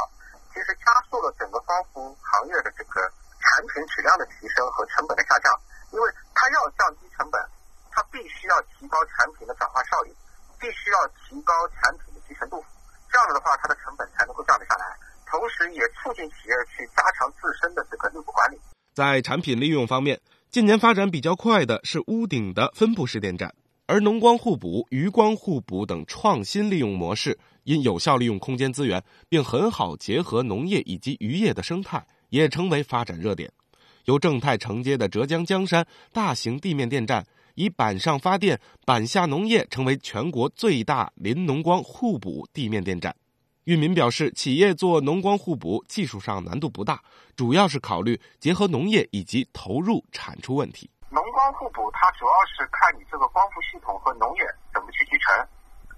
[0.53, 3.01] 其实加速了整个光伏行业的这个
[3.39, 5.47] 产品质量的提升和成本的下降，
[5.91, 7.39] 因为它要降低成本，
[7.91, 10.13] 它必须要提高产品的转化效率，
[10.59, 12.63] 必须要提高产品的集成度，
[13.09, 14.85] 这样子的话，它的成本才能够降得下来，
[15.29, 18.59] 同时也促进企业去加强自身的这个内部管理。
[18.93, 20.19] 在产品利用方面，
[20.51, 23.53] 近年发展比较快的是屋顶的分布式电站。
[23.89, 33.51] 而农光互补、渔光互补等创新利用模式，因有效利用空间资源，并很好结合农业以及渔业的生态，也成为发展热点。
[34.05, 37.25] 由正泰承接的浙江江山大型地面电站，
[37.55, 43.15] 以板上发电、板下农业，成为全国最大林农光互补地面电站。
[43.63, 47.01] 裕民表示，企业做农光互补技术上难度不大，
[47.35, 50.87] 主要是考虑结合农业以及投入产出问题。
[51.53, 55.35] 互补，它主要是看你这个光伏系统和农业怎么去集成。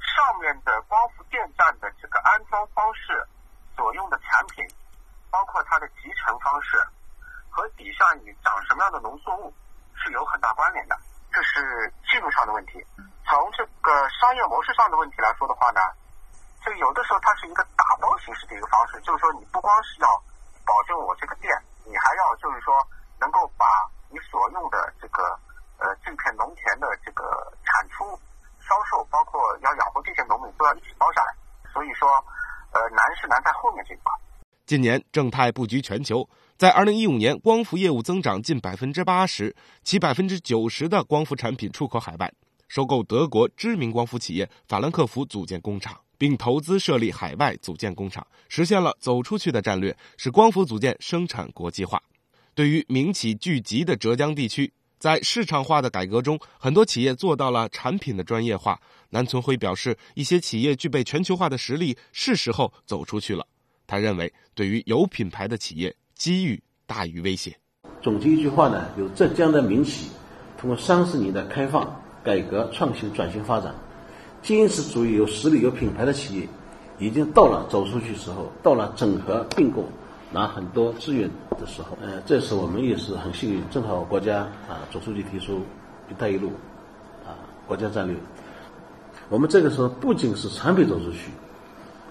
[0.02, 3.26] 上面的光伏电站的这个安装方式，
[3.76, 4.66] 所用的产品，
[5.30, 6.78] 包括它的集成方式，
[7.50, 9.54] 和底下你长什么样的农作物
[9.96, 10.98] 是有很大关联的。
[11.32, 12.86] 这是技术上的问题。
[13.26, 15.80] 从这个商业模式上的问题来说的话呢，
[16.66, 20.10] 就有的时候它是一个打包形式的一个方式，就是说你不光是要
[20.66, 21.54] 保证我这个电，
[21.86, 22.76] 你还要就是说
[23.20, 23.66] 能够把。
[24.12, 25.24] 你所用的这个
[25.80, 27.24] 呃这片农田的这个
[27.64, 28.04] 产出、
[28.60, 31.34] 销售，包括要养活这些农民，都要一起包下来。
[31.74, 32.08] 所以说，
[32.76, 34.12] 呃难是难在后面这一块。
[34.66, 42.32] 近年，正泰布局全球，在二零一五年，光伏业务增长近百分之八十，其百分之九十的光伏产品出口海外，
[42.68, 52.02] 收购德国知名光伏企业法兰克福组建工厂，并投资设立海外组建工厂，实现了走出去的战略，使光伏组件生产国际化。
[52.54, 58.80] 对于民企聚集的浙江地区，在市场化的改革中，很多企业做到了产品的专业化。
[59.10, 63.46] 南存辉表示，一些企业具备全球化的实力，是时候走出去了。
[63.88, 67.56] 他认为，对于有品牌的企业，机遇大于威胁。
[68.02, 70.10] 总结一句话呢，有浙江的民企
[70.58, 73.74] 通过三十年的开放、改革、创新、转型发展，
[74.42, 76.48] 坚持主义、有实力、有品牌的企业，
[77.00, 79.88] 已经到了走出去时候，到了整合并购、
[80.32, 81.98] 拿很多资源的时候。
[82.02, 84.40] 呃，这次我们也是很幸运，正好国家
[84.70, 85.62] 啊，总书记提出
[86.10, 86.52] “一带一路”
[87.26, 87.36] 啊
[87.68, 88.16] 国家战略，
[89.30, 91.30] 我们这个时候不仅是产品走出去，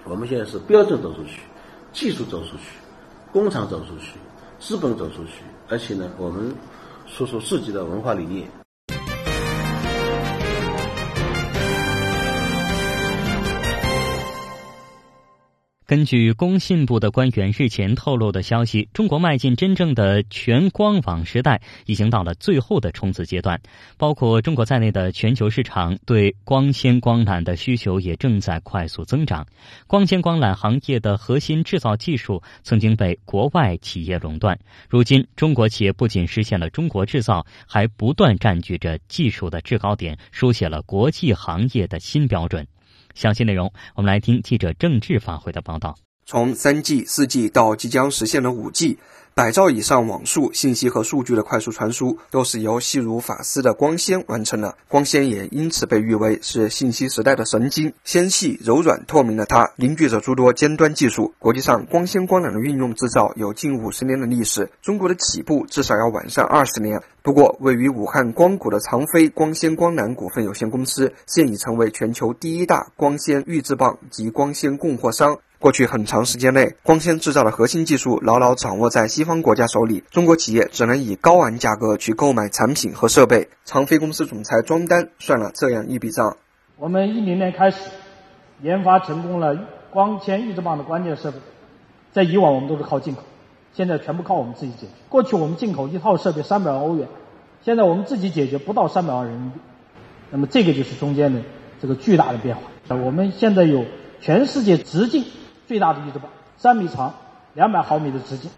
[0.05, 1.41] 我们现在是标准走出去。
[1.93, 2.79] 技术走出去，
[3.33, 4.17] 工厂走出去，
[4.59, 6.55] 资本走出去，而且呢，我们
[7.05, 8.47] 输出自己的文化理念。
[15.91, 23.59] 根据工信部的官员日前透露的消息，中国迈进真正的全光网时代已经到了最后的冲刺阶段。
[23.97, 29.45] 包括中国在内的全球市场对光纤光缆的需求也正在快速增长。
[29.85, 42.65] 光纤光缆行业的核心制造技术曾经被国外企业垄断，如今中国企业不仅实现了中国制造，还不断占据着技术的制高点，书写了国际行业的新标准。
[43.13, 45.95] 详细内容，我们来听记者郑智发回的报道。
[46.25, 48.97] 从三 G、四 G 到即将实现的五 G。
[49.33, 54.75] 百兆以上网速、信息和数据的快速传输，都是由细如发丝的光纤完成的。
[54.89, 61.33] 光纤也因此被誉为是信息时代的神经，纤细、柔软、透明的它，凝聚着诸多尖端技术。
[61.39, 67.01] 国际上，光纤光缆的运用制造有近五十年的历史，中国的起步至少要晚上二十年。
[67.23, 75.39] 不过，位于武汉光谷的长飞光纤光缆股份有限公司，现已成为全球第一大光纤预制棒及光纤供货商。
[75.61, 83.47] 过去很长时间内，光纤制造的核心技术牢牢掌握在西方国家手里，中国企业只能以高昂价格去购买产品和设备。
[83.63, 86.35] 长飞公司总裁庄丹算了这样一笔账：
[86.77, 87.77] 我们一零年开始
[88.63, 89.55] 研发成功了
[89.91, 91.37] 光纤预制棒的关键设备，
[92.11, 93.21] 在以往我们都是靠进口，
[93.75, 94.93] 现在全部靠我们自己解决。
[95.09, 97.07] 过去我们进口一套设备三百万欧元，
[97.61, 99.59] 现在我们自己解决不到三百万人民币。
[100.31, 101.43] 那么这个就是中间的
[101.79, 102.63] 这个巨大的变化。
[102.87, 103.85] 那我们现在有
[104.21, 105.23] 全世界直径。
[105.71, 107.13] 最大的一只吧，三米长，
[107.53, 108.51] 两百毫米的直径。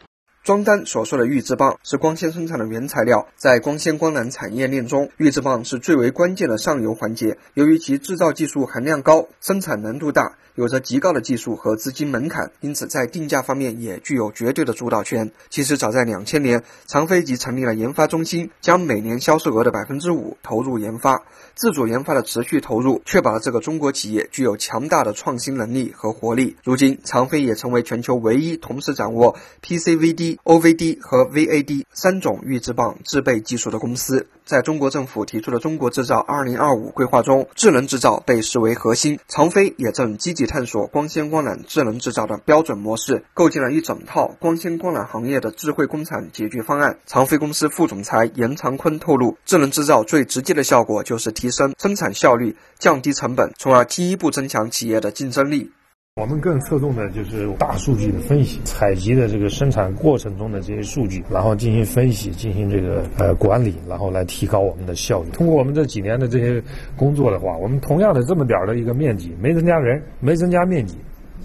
[0.44, 7.38] 庄丹所说的预制棒是光纤生产的原材料，在光纤光缆产业链中，预制棒是最为关键的上游环节。
[7.54, 10.36] 由于其制造技术含量高，生产难度大。
[10.56, 15.32] 有着极高的技术和资金门槛，因此在定价方面也具有绝对的主导权。
[15.50, 21.24] 其实早在两千年，长飞即成立了研发中心，将每年销售额的百分之五投入研发，
[21.56, 26.56] 自主研发的持续投入，确保了这个中国企业具有强大的创新能力和活力。
[26.64, 34.28] 如今，长飞也成为全球唯一同时掌握 PCVD、OVD 和 VAD 三种预制棒制备技术的公司。
[34.46, 39.18] 在中国政府提出的“中国制造 2025” 规划中，智能制造被视为核心。
[39.30, 46.98] 长飞也正积极探索光纤光缆智能制造的标准模式，构建了一整套光纤光缆行业的智慧工厂解决方案。
[47.06, 55.72] 长飞公司副总裁严长坤透露，智能制造最直接的效果就是提升生产效率、降低成本，从而进一步增强企业的竞争力。
[56.22, 65.32] 我们更侧重的就是大数据的分析，采集的这个生产过程中的这些数据，然后进行分析，进行这个呃管理，然后来提高我们的效率。
[65.32, 66.64] 通过我们这几年的这些
[66.96, 70.96] 工作的话，我们同样的这么点儿的一个面积，没增加人，没增加面积，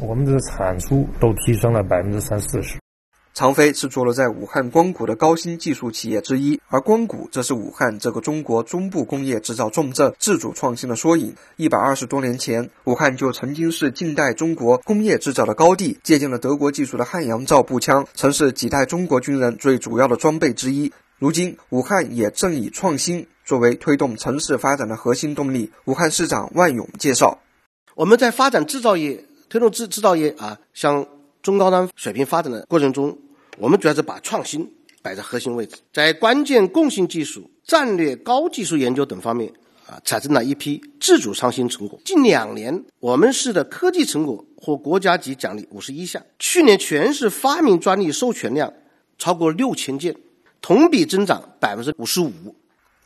[0.01, 2.79] 我们的产出都提升了百分之三四十。
[3.39, 11.33] 长飞是坐落在武汉光谷的高新技术企业之一，而光谷则是武汉这个中国中部工业制造重镇自主创新的缩影。
[11.55, 20.93] 一百二十多年前，武汉就曾经是近代中国工业制造的高地，借鉴了德国技术的汉阳造步枪，曾是几代中国军人最主要的装备之一。
[21.21, 25.71] 如今，武汉也正以创新作为推动城市发展的核心动力。
[25.85, 27.39] 武汉市长万勇介绍
[27.95, 31.07] ：“我们在发展制造业，推动制制造业啊，向
[31.41, 33.17] 中高端水平发展的过程中。”
[33.61, 34.69] 我们主要是把创新
[35.03, 39.53] 摆在核心位置，在关键共性技术、战略高技术研究等方面
[39.87, 42.01] 啊，产生了一批自主创新成果。
[42.05, 48.73] 近两年，我们市的科技成果获国家级奖励五十一项，去年全市发明专利授权量
[49.19, 50.15] 超过六千件，
[50.61, 52.33] 同比增长百分之五十五。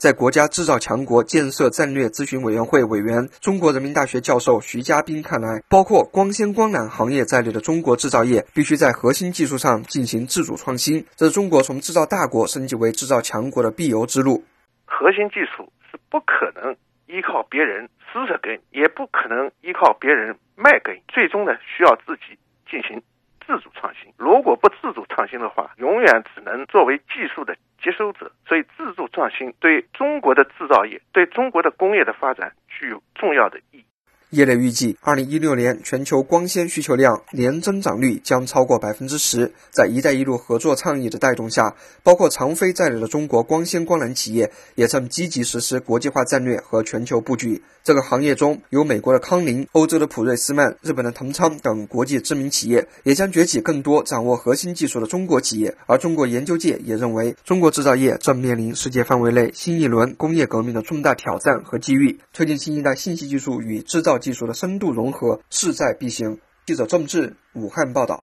[0.03, 14.43] 在国家制造强国建设战略咨询委员会委员、中国人民大学教授徐家斌看来，包括光纤光缆行业在内的中国制造业必须在核心技术上进行自主创新，这是中国从制造大国升级为制造强国的必由之路。
[14.85, 16.75] 核心技术是不可能
[17.07, 22.37] 依靠别人施舍给你，也不可能依靠别人卖给你，最终呢需要自己
[22.69, 23.01] 进行
[23.47, 24.13] 自主创新。
[24.17, 28.31] 如果不自主创新的话，永远只能作为技术的接收者。
[28.47, 33.85] 所以，自主创新对中国的制造业、对中国的工业的发展具有重要的意义。
[34.33, 39.53] 业内预计，二零一六年全球光纤需求量年增长率将超过百分之十。
[39.71, 47.61] 在“一带一路”合作倡议的带动下，包括长飞在内的中国光纤光缆企业也正积极实施国际化战略和全球布局。
[47.85, 55.77] 这个行业中有美国的康宁、欧洲的普瑞斯曼、日本的腾昌等国际知名企业，也将崛起更多掌握核心技术的中国企业。
[55.87, 64.22] 而中国研究界也认为，中国制造业正面临世界范围内新一轮工业革命的重大挑战和机遇，推进新一代信息技术与制造。
[64.23, 66.39] 技术的深度融合势在必行。
[66.65, 68.23] 记者郑智武汉报道。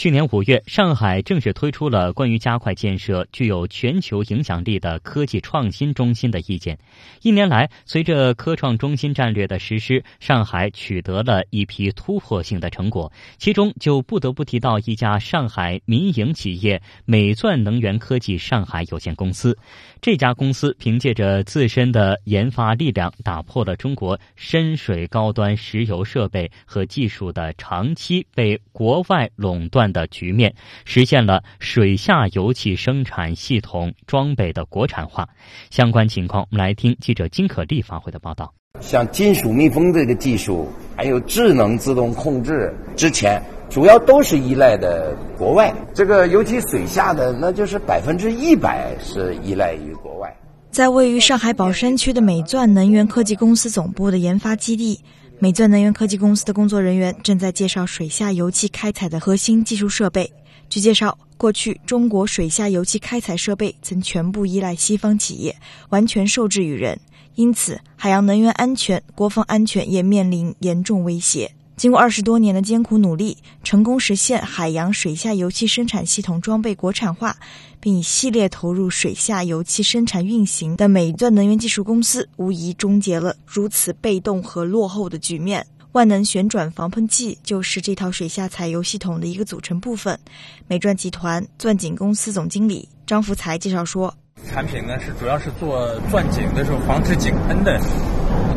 [0.00, 6.78] 去年五月，上海正式推出了关于加快建设具有全球影响力的科技创新中心的意见。
[7.20, 13.12] 一年来，随着科创中心战略的实施，上海取得了一批突破性的成果。
[13.36, 19.58] 其中，就不得不提到一家上海民营企业——美钻能源科技上海有限公司。
[20.00, 29.90] 这家公司凭借着自身的研发力量，打破了中国深水高端石油设备和技术的长期被国外垄断。
[29.90, 35.28] 的局面，实现了水下油气生产系统装备的国产化。
[35.68, 38.54] 相关情况，我们来听记者金可丽发回的报道。
[38.80, 45.72] 像金属密封这个技术，还有智能自动控制，之前主要都是依赖的国外。
[45.94, 50.36] 这个尤其水下的，那就是百分之一百是依赖于国外。
[50.72, 55.00] 在位于上海宝山区的美钻能源科技公司总部的研发基地。
[55.42, 60.30] 美钻能源科技公司的工作人员正在介绍水下油气开采的核心技术设备。
[60.68, 65.56] 据介绍，过去中国水下油气开采设备曾全部依赖西方企业，
[65.88, 67.00] 完全受制于人，
[67.36, 71.50] 因此海洋能源安全、国防安全也面临严重威胁。
[71.80, 77.34] 经过二十多年的艰苦努力，成功实现海洋水下油气生产系统装备国产化，
[77.80, 85.66] 并以系列投入水下油气生产运行的美钻能源技术公司，无疑终结了如此被动和落后的局面。
[85.92, 90.20] 万能旋转防喷器就是这套水下采油系统的一个组成部分。
[90.66, 94.14] 美钻集团钻井公司总经理张福才介绍说。
[94.52, 97.80] 产品呢是主要是做钻井的时候防止井喷的。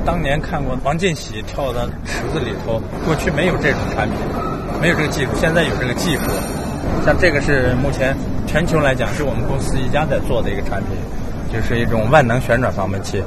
[0.06, 4.18] 当年看过王进喜跳到池子里头，过去没有这种产品，
[4.82, 6.24] 没有这个技术，现在有这个技术。
[7.06, 10.90] 像这个是目前全球来讲是我们公司一家在做的一个产品，
[11.52, 13.24] 就是一种万能旋转阀门器，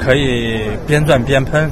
[0.00, 1.70] 可以边转边喷，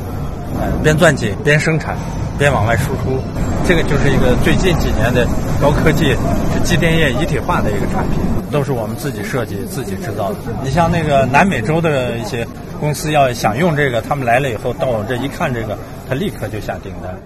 [0.82, 1.96] 边钻井边生产。
[2.38, 3.18] 边往外输出，
[3.66, 5.26] 这个就是一个最近几年的
[5.59, 6.14] 高科技
[6.52, 8.20] 是机电业一体化的一个产品，
[8.52, 10.38] 都是我们自己设计、自己制造的。
[10.62, 12.46] 你像那个南美洲的一些
[12.78, 17.18] 公司要想用这个，他们来了以后到我这一看这个，他立刻就下订单。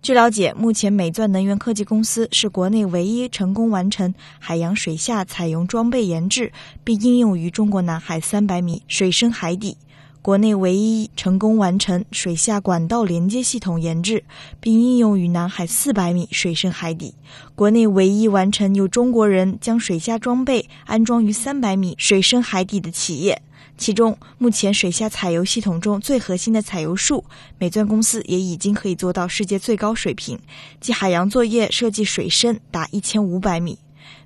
[0.00, 6.52] 据了解，目前美钻能源科技公司是国内唯一成功完成海洋水下采油装备研制
[6.84, 9.76] 并应用于中国南海三百米水深海底。
[10.24, 14.24] 国内唯一成功完成水下管道连接系统研制
[14.58, 17.14] 并应用于南海四百米水深海底，
[17.54, 23.42] 国内唯一完成由中国人将水下装备安装于三百米水深海底的企业。
[23.76, 27.22] 其中，目前水下采油系统中最核心的采油术，
[27.58, 30.38] 美钻公司也已经可以做到世界最高水平，
[30.80, 33.78] 即海洋作业设计水深达一千五百米。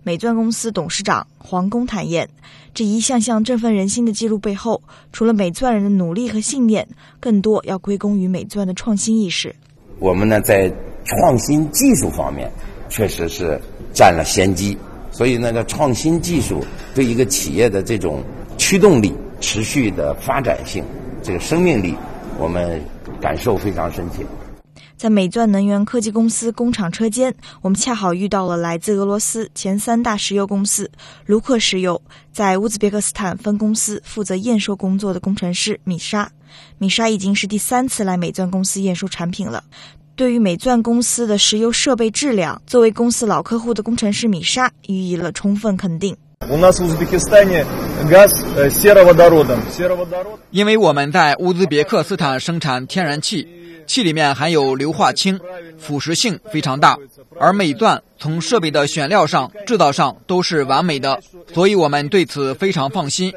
[0.03, 2.29] 美钻公司董事长黄工坦言，
[2.75, 6.87] 这一项项振奋人心的记录背后，除了美钻人的努力和信念，
[7.21, 9.55] 更多要归功于美钻的创新意识。
[9.99, 10.73] 我们呢，在
[11.05, 12.51] 创新技术方面，
[12.89, 13.61] 确实是
[13.93, 14.77] 占了先机。
[15.11, 16.65] 所以，那个创新技术
[16.95, 18.23] 对一个企业的这种
[18.57, 20.85] 驱动力、持续的发展性、
[21.23, 21.95] 这个生命力，
[22.39, 22.81] 我们
[23.21, 24.25] 感受非常深切。
[24.99, 27.33] 在美钻能源科技公司工厂车间，
[27.63, 30.91] 我们恰好遇到了来自俄罗斯前三大石油公司
[31.25, 36.33] 卢克石油在乌兹别克斯坦分公司负责验收工作的工程师米莎。
[36.79, 39.63] 米莎已经是第三次来美钻公司验收产品了。
[40.17, 46.17] 对于美钻公司的石油设备质量，作为公司老客户的工程师米莎予以了充分肯定。
[50.51, 53.47] 因为我们在乌兹别克斯坦生产天然气。
[53.89, 55.41] 气里面含有硫化氢，
[55.77, 56.97] 腐蚀性非常大。
[57.41, 61.19] 而美钻从设备的选料上、制造上都是完美的，
[61.53, 63.33] 所以我们对此非常放心。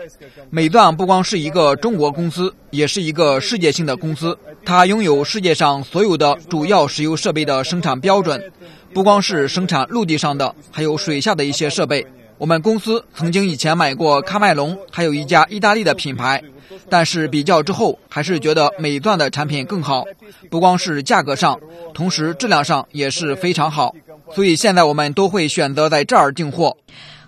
[0.49, 8.52] 美钻不光是一个中国公司，也是一个世界性的公司，它拥有世界上所有的主要石油设备的生产标准，
[8.93, 12.06] 不光是生产陆地上的，还有水下的一些设备。
[12.42, 16.44] 我们公司曾经以前买过喀麦隆，还有一家意大利的品牌，
[16.89, 20.04] 但是比较之后，还是觉得美钻的产品更好，
[20.50, 21.60] 不光是价格上，
[21.94, 23.94] 同时质量上也是非常好，
[24.34, 26.76] 所以现在我们都会选择在这儿订货。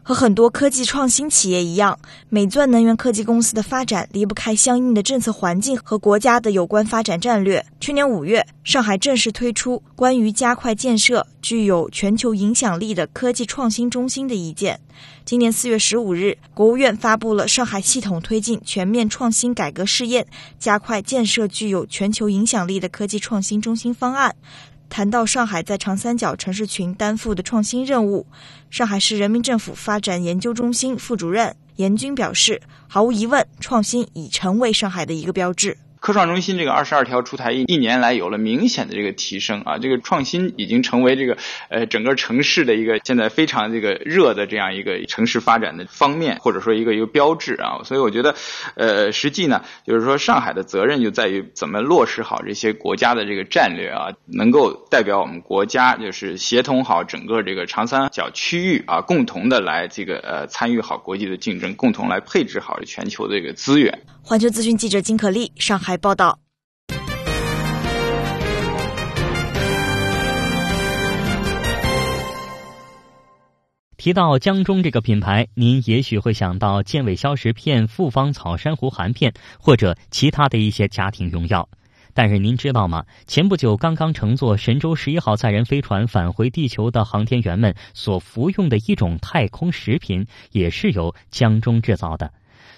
[0.04, 1.98] 和很多科技创新企业一样，
[2.28, 7.66] 美钻能源科技公司的发展离不开相应的政策环境和国家的有关发展战略。
[7.80, 14.80] 去年五月，上海正式推出关于加快建设具有全球影响力的科技创新中心的意见。
[15.26, 20.28] 今年四月十五日，国务院发布了《上海系统推进全面创新改革试验，
[20.60, 24.30] 加快建设具有全球影响力的科技创新中心方案》。
[24.94, 28.28] 谈到上海在长三角城市群担负的创新任务，
[28.70, 41.38] 上海市人民政府发展研究中心副主任严军表示：“毫无疑问，创新已成为上海的一个标志。”科创中心这个二十二条出台一一年来有了明显的这个提升啊，这个创新已经成为这个
[41.70, 47.80] 呃整个城市的一个现在非常这个热的这样一个城市发展的方面，或者说一个一个标志啊。
[47.86, 48.36] 所以我觉得，
[48.76, 64.02] 呃，实际呢，就是说上海的责任就在于怎么落实好这些国家的这个战略啊，能够代表我们国家就是协同好整个这个长三角区域啊，共同的来这个呃参与好国际的竞争，共同来配置好全球的这个资源。
[64.26, 66.40] 环球资讯记者金可丽上海报道。
[73.98, 81.68] 提到江中这个品牌，您也许会想到健胃消食片、复方草珊瑚含片或者其他的一些家庭用药。
[82.14, 83.04] 但是您知道吗？
[83.28, 92.32] 前不久刚刚乘坐神舟十一号载人飞船返回地球的航天员们所服用的一种太空食品，也是由江中制造的。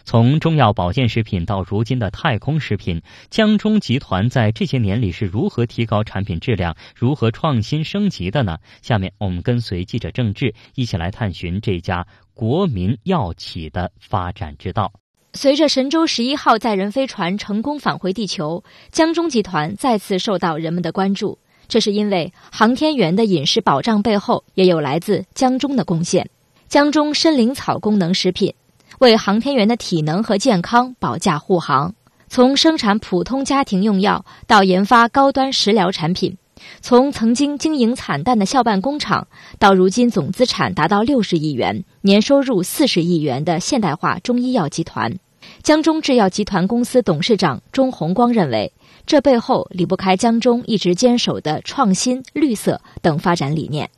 [0.05, 3.01] 从中药保健食品到如今的太空食品，
[3.31, 8.59] 江中集团在这些年里是如何提高产品质量、如何创新升级的呢？
[8.83, 14.93] 下面我们跟随记者郑智一起来探寻这家国民药企的发展之道。
[15.33, 21.39] 随着神舟十一号载人飞船成功返回地球，江中集团再次受到人们的关注。
[21.67, 26.29] 这是因为航天员的饮食保障背后也有来自江中的贡献。
[26.67, 28.53] 江中参苓草功能食品。
[28.99, 31.95] 为航天员的体能和健康保驾护航，
[32.29, 36.37] 从生产普通家庭用药到研发高端食疗产品，
[36.81, 39.27] 从曾经经营惨淡的校办工厂
[39.59, 45.19] 到如今总资产达到六十亿元、年收入四十亿元的现代化中医药集团，
[45.61, 48.71] 江中制药集团公司董事长钟红光认为，
[49.05, 53.89] 这背后离不开江中一直坚守的创新、绿色等发展理念。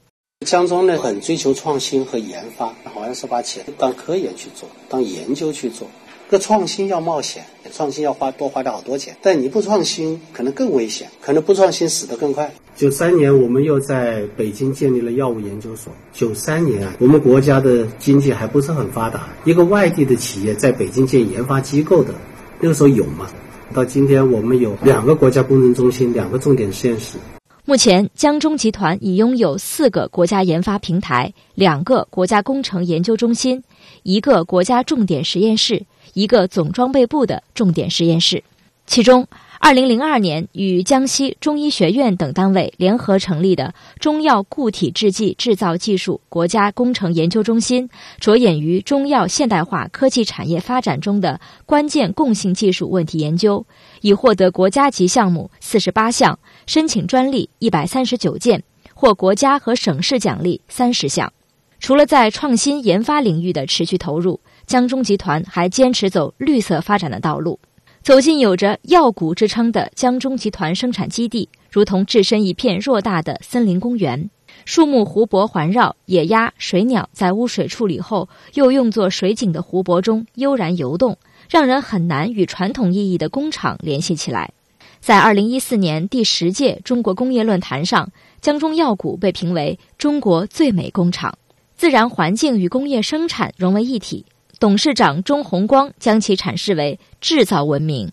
[0.45, 5.85] 江中呢，很追求创新和研发，好像是把钱当科研去做，当研究去做。
[6.29, 9.17] 这创新要冒险，创新要花多花掉好多钱。
[9.21, 12.53] 但你不创新，可能更危险，可能不创新死得更快。
[12.77, 15.91] 九三年，我们又在北京建立了药物研究所。
[16.13, 22.13] 九三年啊，我们国家的经济还不是很发达，一个外地的企业在北京建研发机构的，
[22.61, 23.27] 那个时候有吗？
[23.73, 27.17] 到今天，我们有两个国家工程中心，两个重点实验室。
[27.69, 33.61] 目前，江中集团已拥有四个国家研发平台、两个国家工程研究中心、
[34.03, 38.41] 一个国家重点实验室、一个总装备部的重点实验室。
[38.85, 39.27] 其中，
[39.59, 47.89] 二零零二年与江西中医学院等单位联合成立的中药固体制剂制造技术国家工程研究中心，
[48.19, 53.65] 着眼于中药现代化科技产业发展中的关键共性技术问题研究，
[54.01, 56.39] 已获得国家级项目四十八项。
[56.65, 61.33] 申请专利一百三十九件，获国家和省市奖励三十项。
[61.79, 67.59] 除了在创新研发领域的持续投入，江中集团还坚持走绿色发展的道路。
[68.07, 74.29] 走进有着“药谷”之称的江中集团生产基地，如同置身一片偌大的森林公园，
[74.63, 81.17] 树木湖泊环绕，野鸭、水鸟在污水处理后又用作水井的湖泊中悠然游动，
[81.49, 84.53] 让人很难与传统意义的工厂联系起来。
[85.01, 91.37] 在二零一四年第十届中国工业论坛上，江中药谷被评为中国最美工厂，
[91.75, 94.25] 自然环境与工业生产融为一体。
[94.59, 98.11] 董事长钟红光将其阐释为制造文明。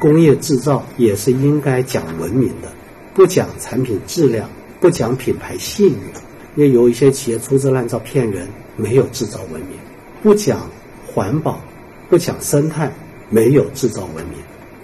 [0.00, 2.72] 工业制造也是应该讲文明的，
[3.12, 4.48] 不讲产品质量，
[4.80, 6.12] 不讲品牌信誉。
[6.56, 9.78] 也有一些企业粗制滥造骗人，没有制造文明；
[10.22, 10.66] 不讲
[11.06, 11.60] 环保，
[12.08, 12.90] 不讲生态，
[13.28, 14.38] 没有制造文明；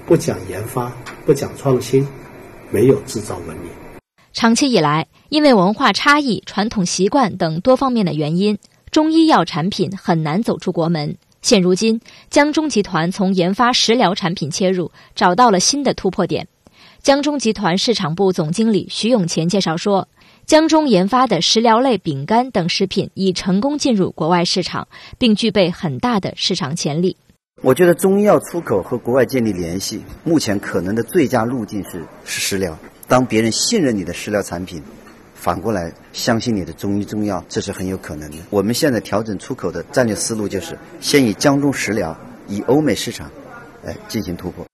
[0.06, 0.92] 不讲研发。
[1.24, 2.06] 不讲创新，
[2.70, 3.70] 没有制造文明。
[4.32, 8.58] 长期以来，因为文化差异、传统习惯等多方面的原因，
[8.90, 11.16] 中医药产品很难走出国门。
[11.42, 16.48] 现如今，江中集团从研发食疗产品切入，找到了新的突破点。
[17.02, 20.08] 江中集团市场部总经理徐永前介绍说，
[20.46, 27.16] 江中研发的食疗类饼干等食品已成功进入国外市场，并具备很大的市场潜力。
[27.62, 32.78] 我觉得中医药出口和国外建立联系，目前可能的最佳路径是是食疗。
[33.06, 34.82] 当别人信任你的食疗产品，
[35.40, 38.36] 反过来相信你的中医中药，这是很有可能的。
[38.50, 42.18] 我们现在调整出口的战略思路就是先以江中食疗，
[42.48, 43.30] 以欧美市场，
[43.84, 44.66] 来进行突破。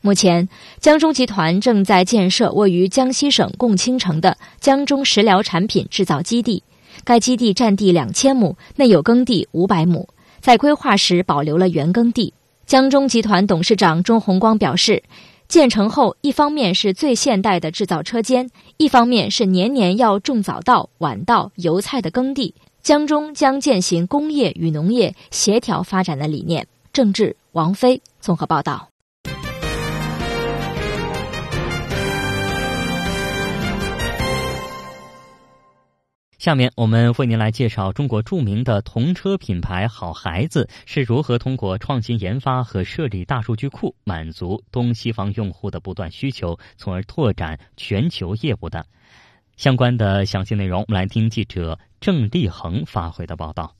[0.00, 0.48] 目前，
[0.78, 6.62] 江中集团正在建设位于江西省共青城的江中食疗产品制造基地。
[7.02, 10.08] 该基地占地两千亩，内有耕地五百亩，
[10.40, 12.32] 在规划时保留了原耕地。
[12.64, 15.02] 江中集团董事长钟红光表示。
[15.52, 18.48] 建成后，一方面是最现代的制造车间，
[18.78, 22.54] 一方面是年年要种早稻、晚稻、油菜的耕地。
[22.82, 26.66] 江中将践行工业与农业协调发展的理念。
[26.90, 28.91] 政治王飞综合报道。
[36.42, 48.84] 下面我们为您来介绍中国著名的童车品牌好孩子是如何通过创新研发和设立大数据库，满足东西方用户的不断需求，从而拓展全球业务的。
[49.56, 53.76] 相关的详细内容，我们来听记者郑立恒发回的报道。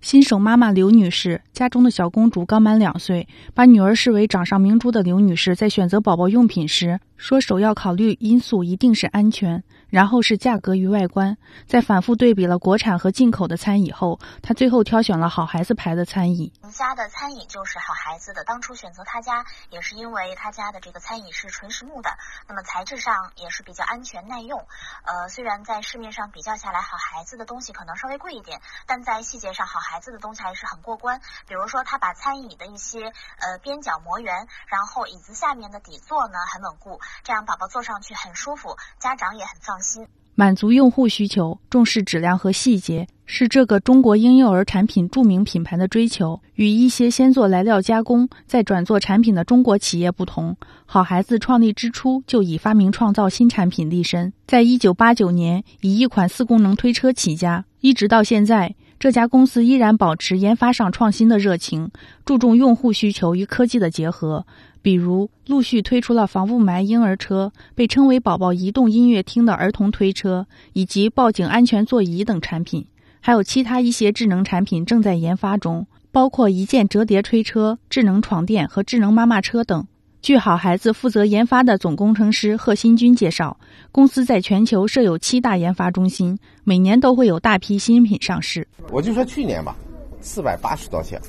[0.00, 9.60] 新手妈妈刘女士家中的小公主刚满两岁，把女儿视为掌上明珠的刘女士在选择宝宝用品时说：“首要考虑因素一定是安全。”
[9.96, 16.52] 然后是价格与外观，在反复对比了国产和进口的餐椅后，他最后挑选了好孩子牌的餐椅。
[16.60, 22.10] 我们家的餐椅就是好孩子的，当初选择他家也是因为他家的这个餐椅是纯实木的，
[22.46, 24.66] 那么材质上也是比较安全耐用。
[25.06, 31.22] 呃，虽然在市面上比较下来，好孩子的东西可能稍微贵一点，但在细节上，好孩子的东西还是很过关。
[31.46, 39.85] 比如说，他把餐椅的一些呃边角磨圆，然后椅子下面的底座呢很稳固，这样宝宝坐上去很舒服，家长也很放心。
[40.34, 46.38] 满足用户需求，重视质量和细节，是这个中国婴幼儿产品著名品牌的追求。
[46.56, 54.30] 与一些先做来料加工再转做产品的中国企业不同，好孩子创立之初就以发明创造新产品立身。
[54.46, 61.90] 在一九八九年，以一款四功能推车起家，一直到现在，这家公司依然保持研发上创新的热情，
[62.26, 64.46] 注重用户需求与科技的结合。
[64.86, 72.86] 比如，陆续推出了防雾霾婴儿车，被称为“宝宝移动音乐厅”的儿童推车，以及报警安全座椅等产品，
[73.18, 79.84] 还有其他一些智能产品正在研发中，包括一键折叠推车、智能床垫和智能妈妈车等。
[80.22, 83.58] 据好孩子负责研发的总工程师贺新军介绍，
[83.90, 88.64] 公司在全球设有七大研发中心，每年都会有大批新品上市。
[88.92, 89.74] 我就说去年吧，
[90.20, 91.20] 四百八十多项，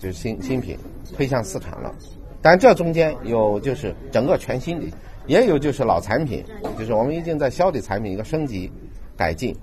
[0.00, 0.76] 就是新新品
[1.16, 1.94] 推向市场了。
[2.42, 4.86] 但这中间有就是整个全新的，
[5.26, 6.44] 也有就是老产品，
[6.78, 8.70] 就是我们已经在销的产品一个升级、
[9.16, 9.54] 改进。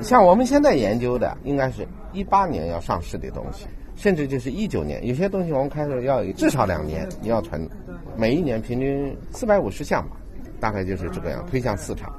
[0.00, 7.68] 像我们现在研究的，应该是一八年要上市的东西，甚至就是一九年，有些东西我们开始要至少两年你要存，
[8.16, 10.16] 每一年平均四百五十项吧，
[10.60, 12.14] 大概就是这个样推向市场。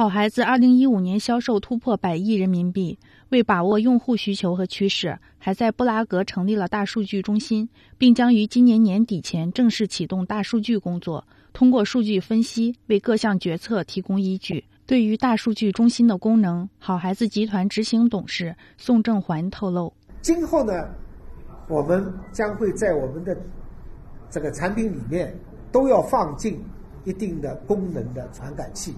[0.00, 2.98] 好孩子二零一五年销售突破百亿人民币。
[3.28, 11.26] 为把握用户需求和趋势，还在布拉格成立了大数据中心，并将于今年年底前正式启动大数据工作。
[11.52, 14.64] 通过数据分析，为各项决策提供依据。
[14.86, 19.92] 对于大数据中心的功能，好孩子集团执行董事宋正环透露：
[20.22, 20.72] 今后呢，
[21.68, 23.36] 我们将会在我们的
[24.30, 25.38] 这个产品里面
[25.70, 26.58] 都要放进
[27.04, 28.94] 一定的功能的传感器，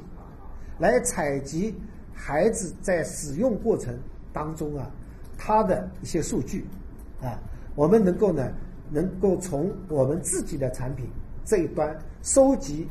[0.79, 1.75] 来采集
[2.13, 3.99] 孩子在使用过程。
[4.35, 4.91] 当中啊，
[5.37, 6.65] 它的一些数据
[7.21, 7.39] 啊，
[7.75, 8.51] 我们能够呢，
[8.91, 11.07] 能够从我们自己的产品
[11.45, 12.89] 这一端收集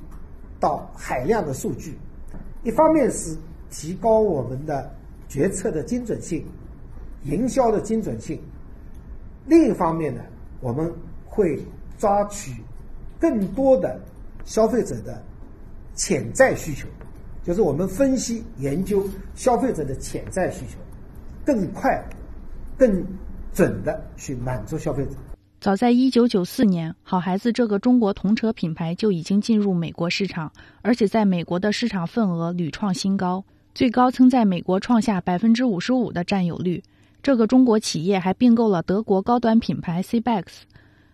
[0.60, 1.98] 到海量的数据，
[2.62, 3.36] 一方面是
[3.72, 4.94] 提高我们的
[5.28, 6.46] 决策的精准性、
[7.24, 8.40] 营销的精准性，
[9.48, 10.22] 另一方面呢，
[10.60, 10.94] 我们
[11.26, 11.60] 会
[11.98, 12.54] 抓取
[13.20, 14.00] 更多的
[14.46, 15.20] 消费者的
[15.96, 16.88] 潜在需求，
[17.44, 19.04] 就是我们分析研究
[19.36, 20.78] 消费者的潜在需求。
[21.44, 22.04] 更快、
[22.78, 23.04] 更
[23.52, 25.12] 准的去满足消费者。
[25.60, 36.84] 早在一九九四年，好孩子这个中国童车品牌就已经进入美国市场，而且在美国的市场份额屡创新高，最高曾在美国创下百分之五十五的占有率。
[37.24, 40.44] 这个中国企业还并购了德国高端品牌 CBEX，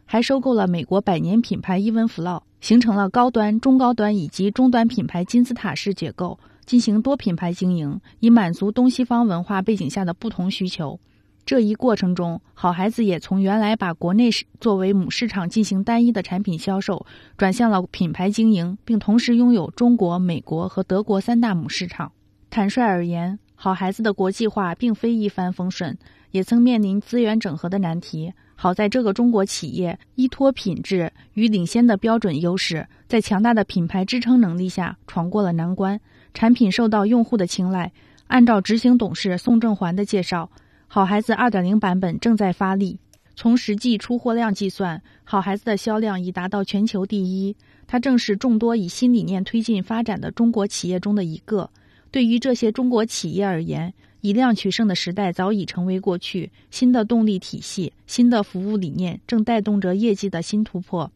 [0.08, 6.39] 还收购了美国百年品牌伊文弗洛，形成了高端、中高端以及中端品牌金字塔式结构。
[6.66, 10.99] 进行多品牌经营，以满足东西方文化背景下的不同需求。
[11.45, 14.30] 这一过程中，好孩子也从原来把国内
[14.60, 17.05] 作为母市场进行单一的产品销售，
[17.38, 22.12] 转向了品牌经营，并同时拥有中国、美国和德国三大母市场。
[22.49, 25.97] 坦率而言，好孩子的国际化并非一帆风顺，
[26.32, 28.34] 也曾面临资源整合的难题。
[28.60, 35.99] 好在这个中国企业依托品质与领先的标准优势，在强大的品牌支撑能力下闯过了难关，
[36.34, 37.91] 产品受到用户的青睐。
[38.26, 40.49] 按照执行董事宋正环的介绍。
[40.88, 42.99] 好孩子2.0版本正在发力，
[43.36, 47.55] 从实际出货量计算，好孩子的销量已达到全球第一。
[47.86, 51.70] 它正是众多以新理念推进发展的中国企业中的一个。
[52.10, 61.11] 对于这些中国企业而言，以量取胜的时代早已成为过去，新的动力体系、新的服务理念正带动着业绩的新突破。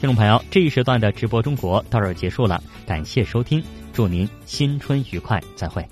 [0.00, 3.62] 听众朋友，这一时段的直播中国到这儿结束了，感谢收听，
[3.92, 5.86] 祝您新春愉快，再会。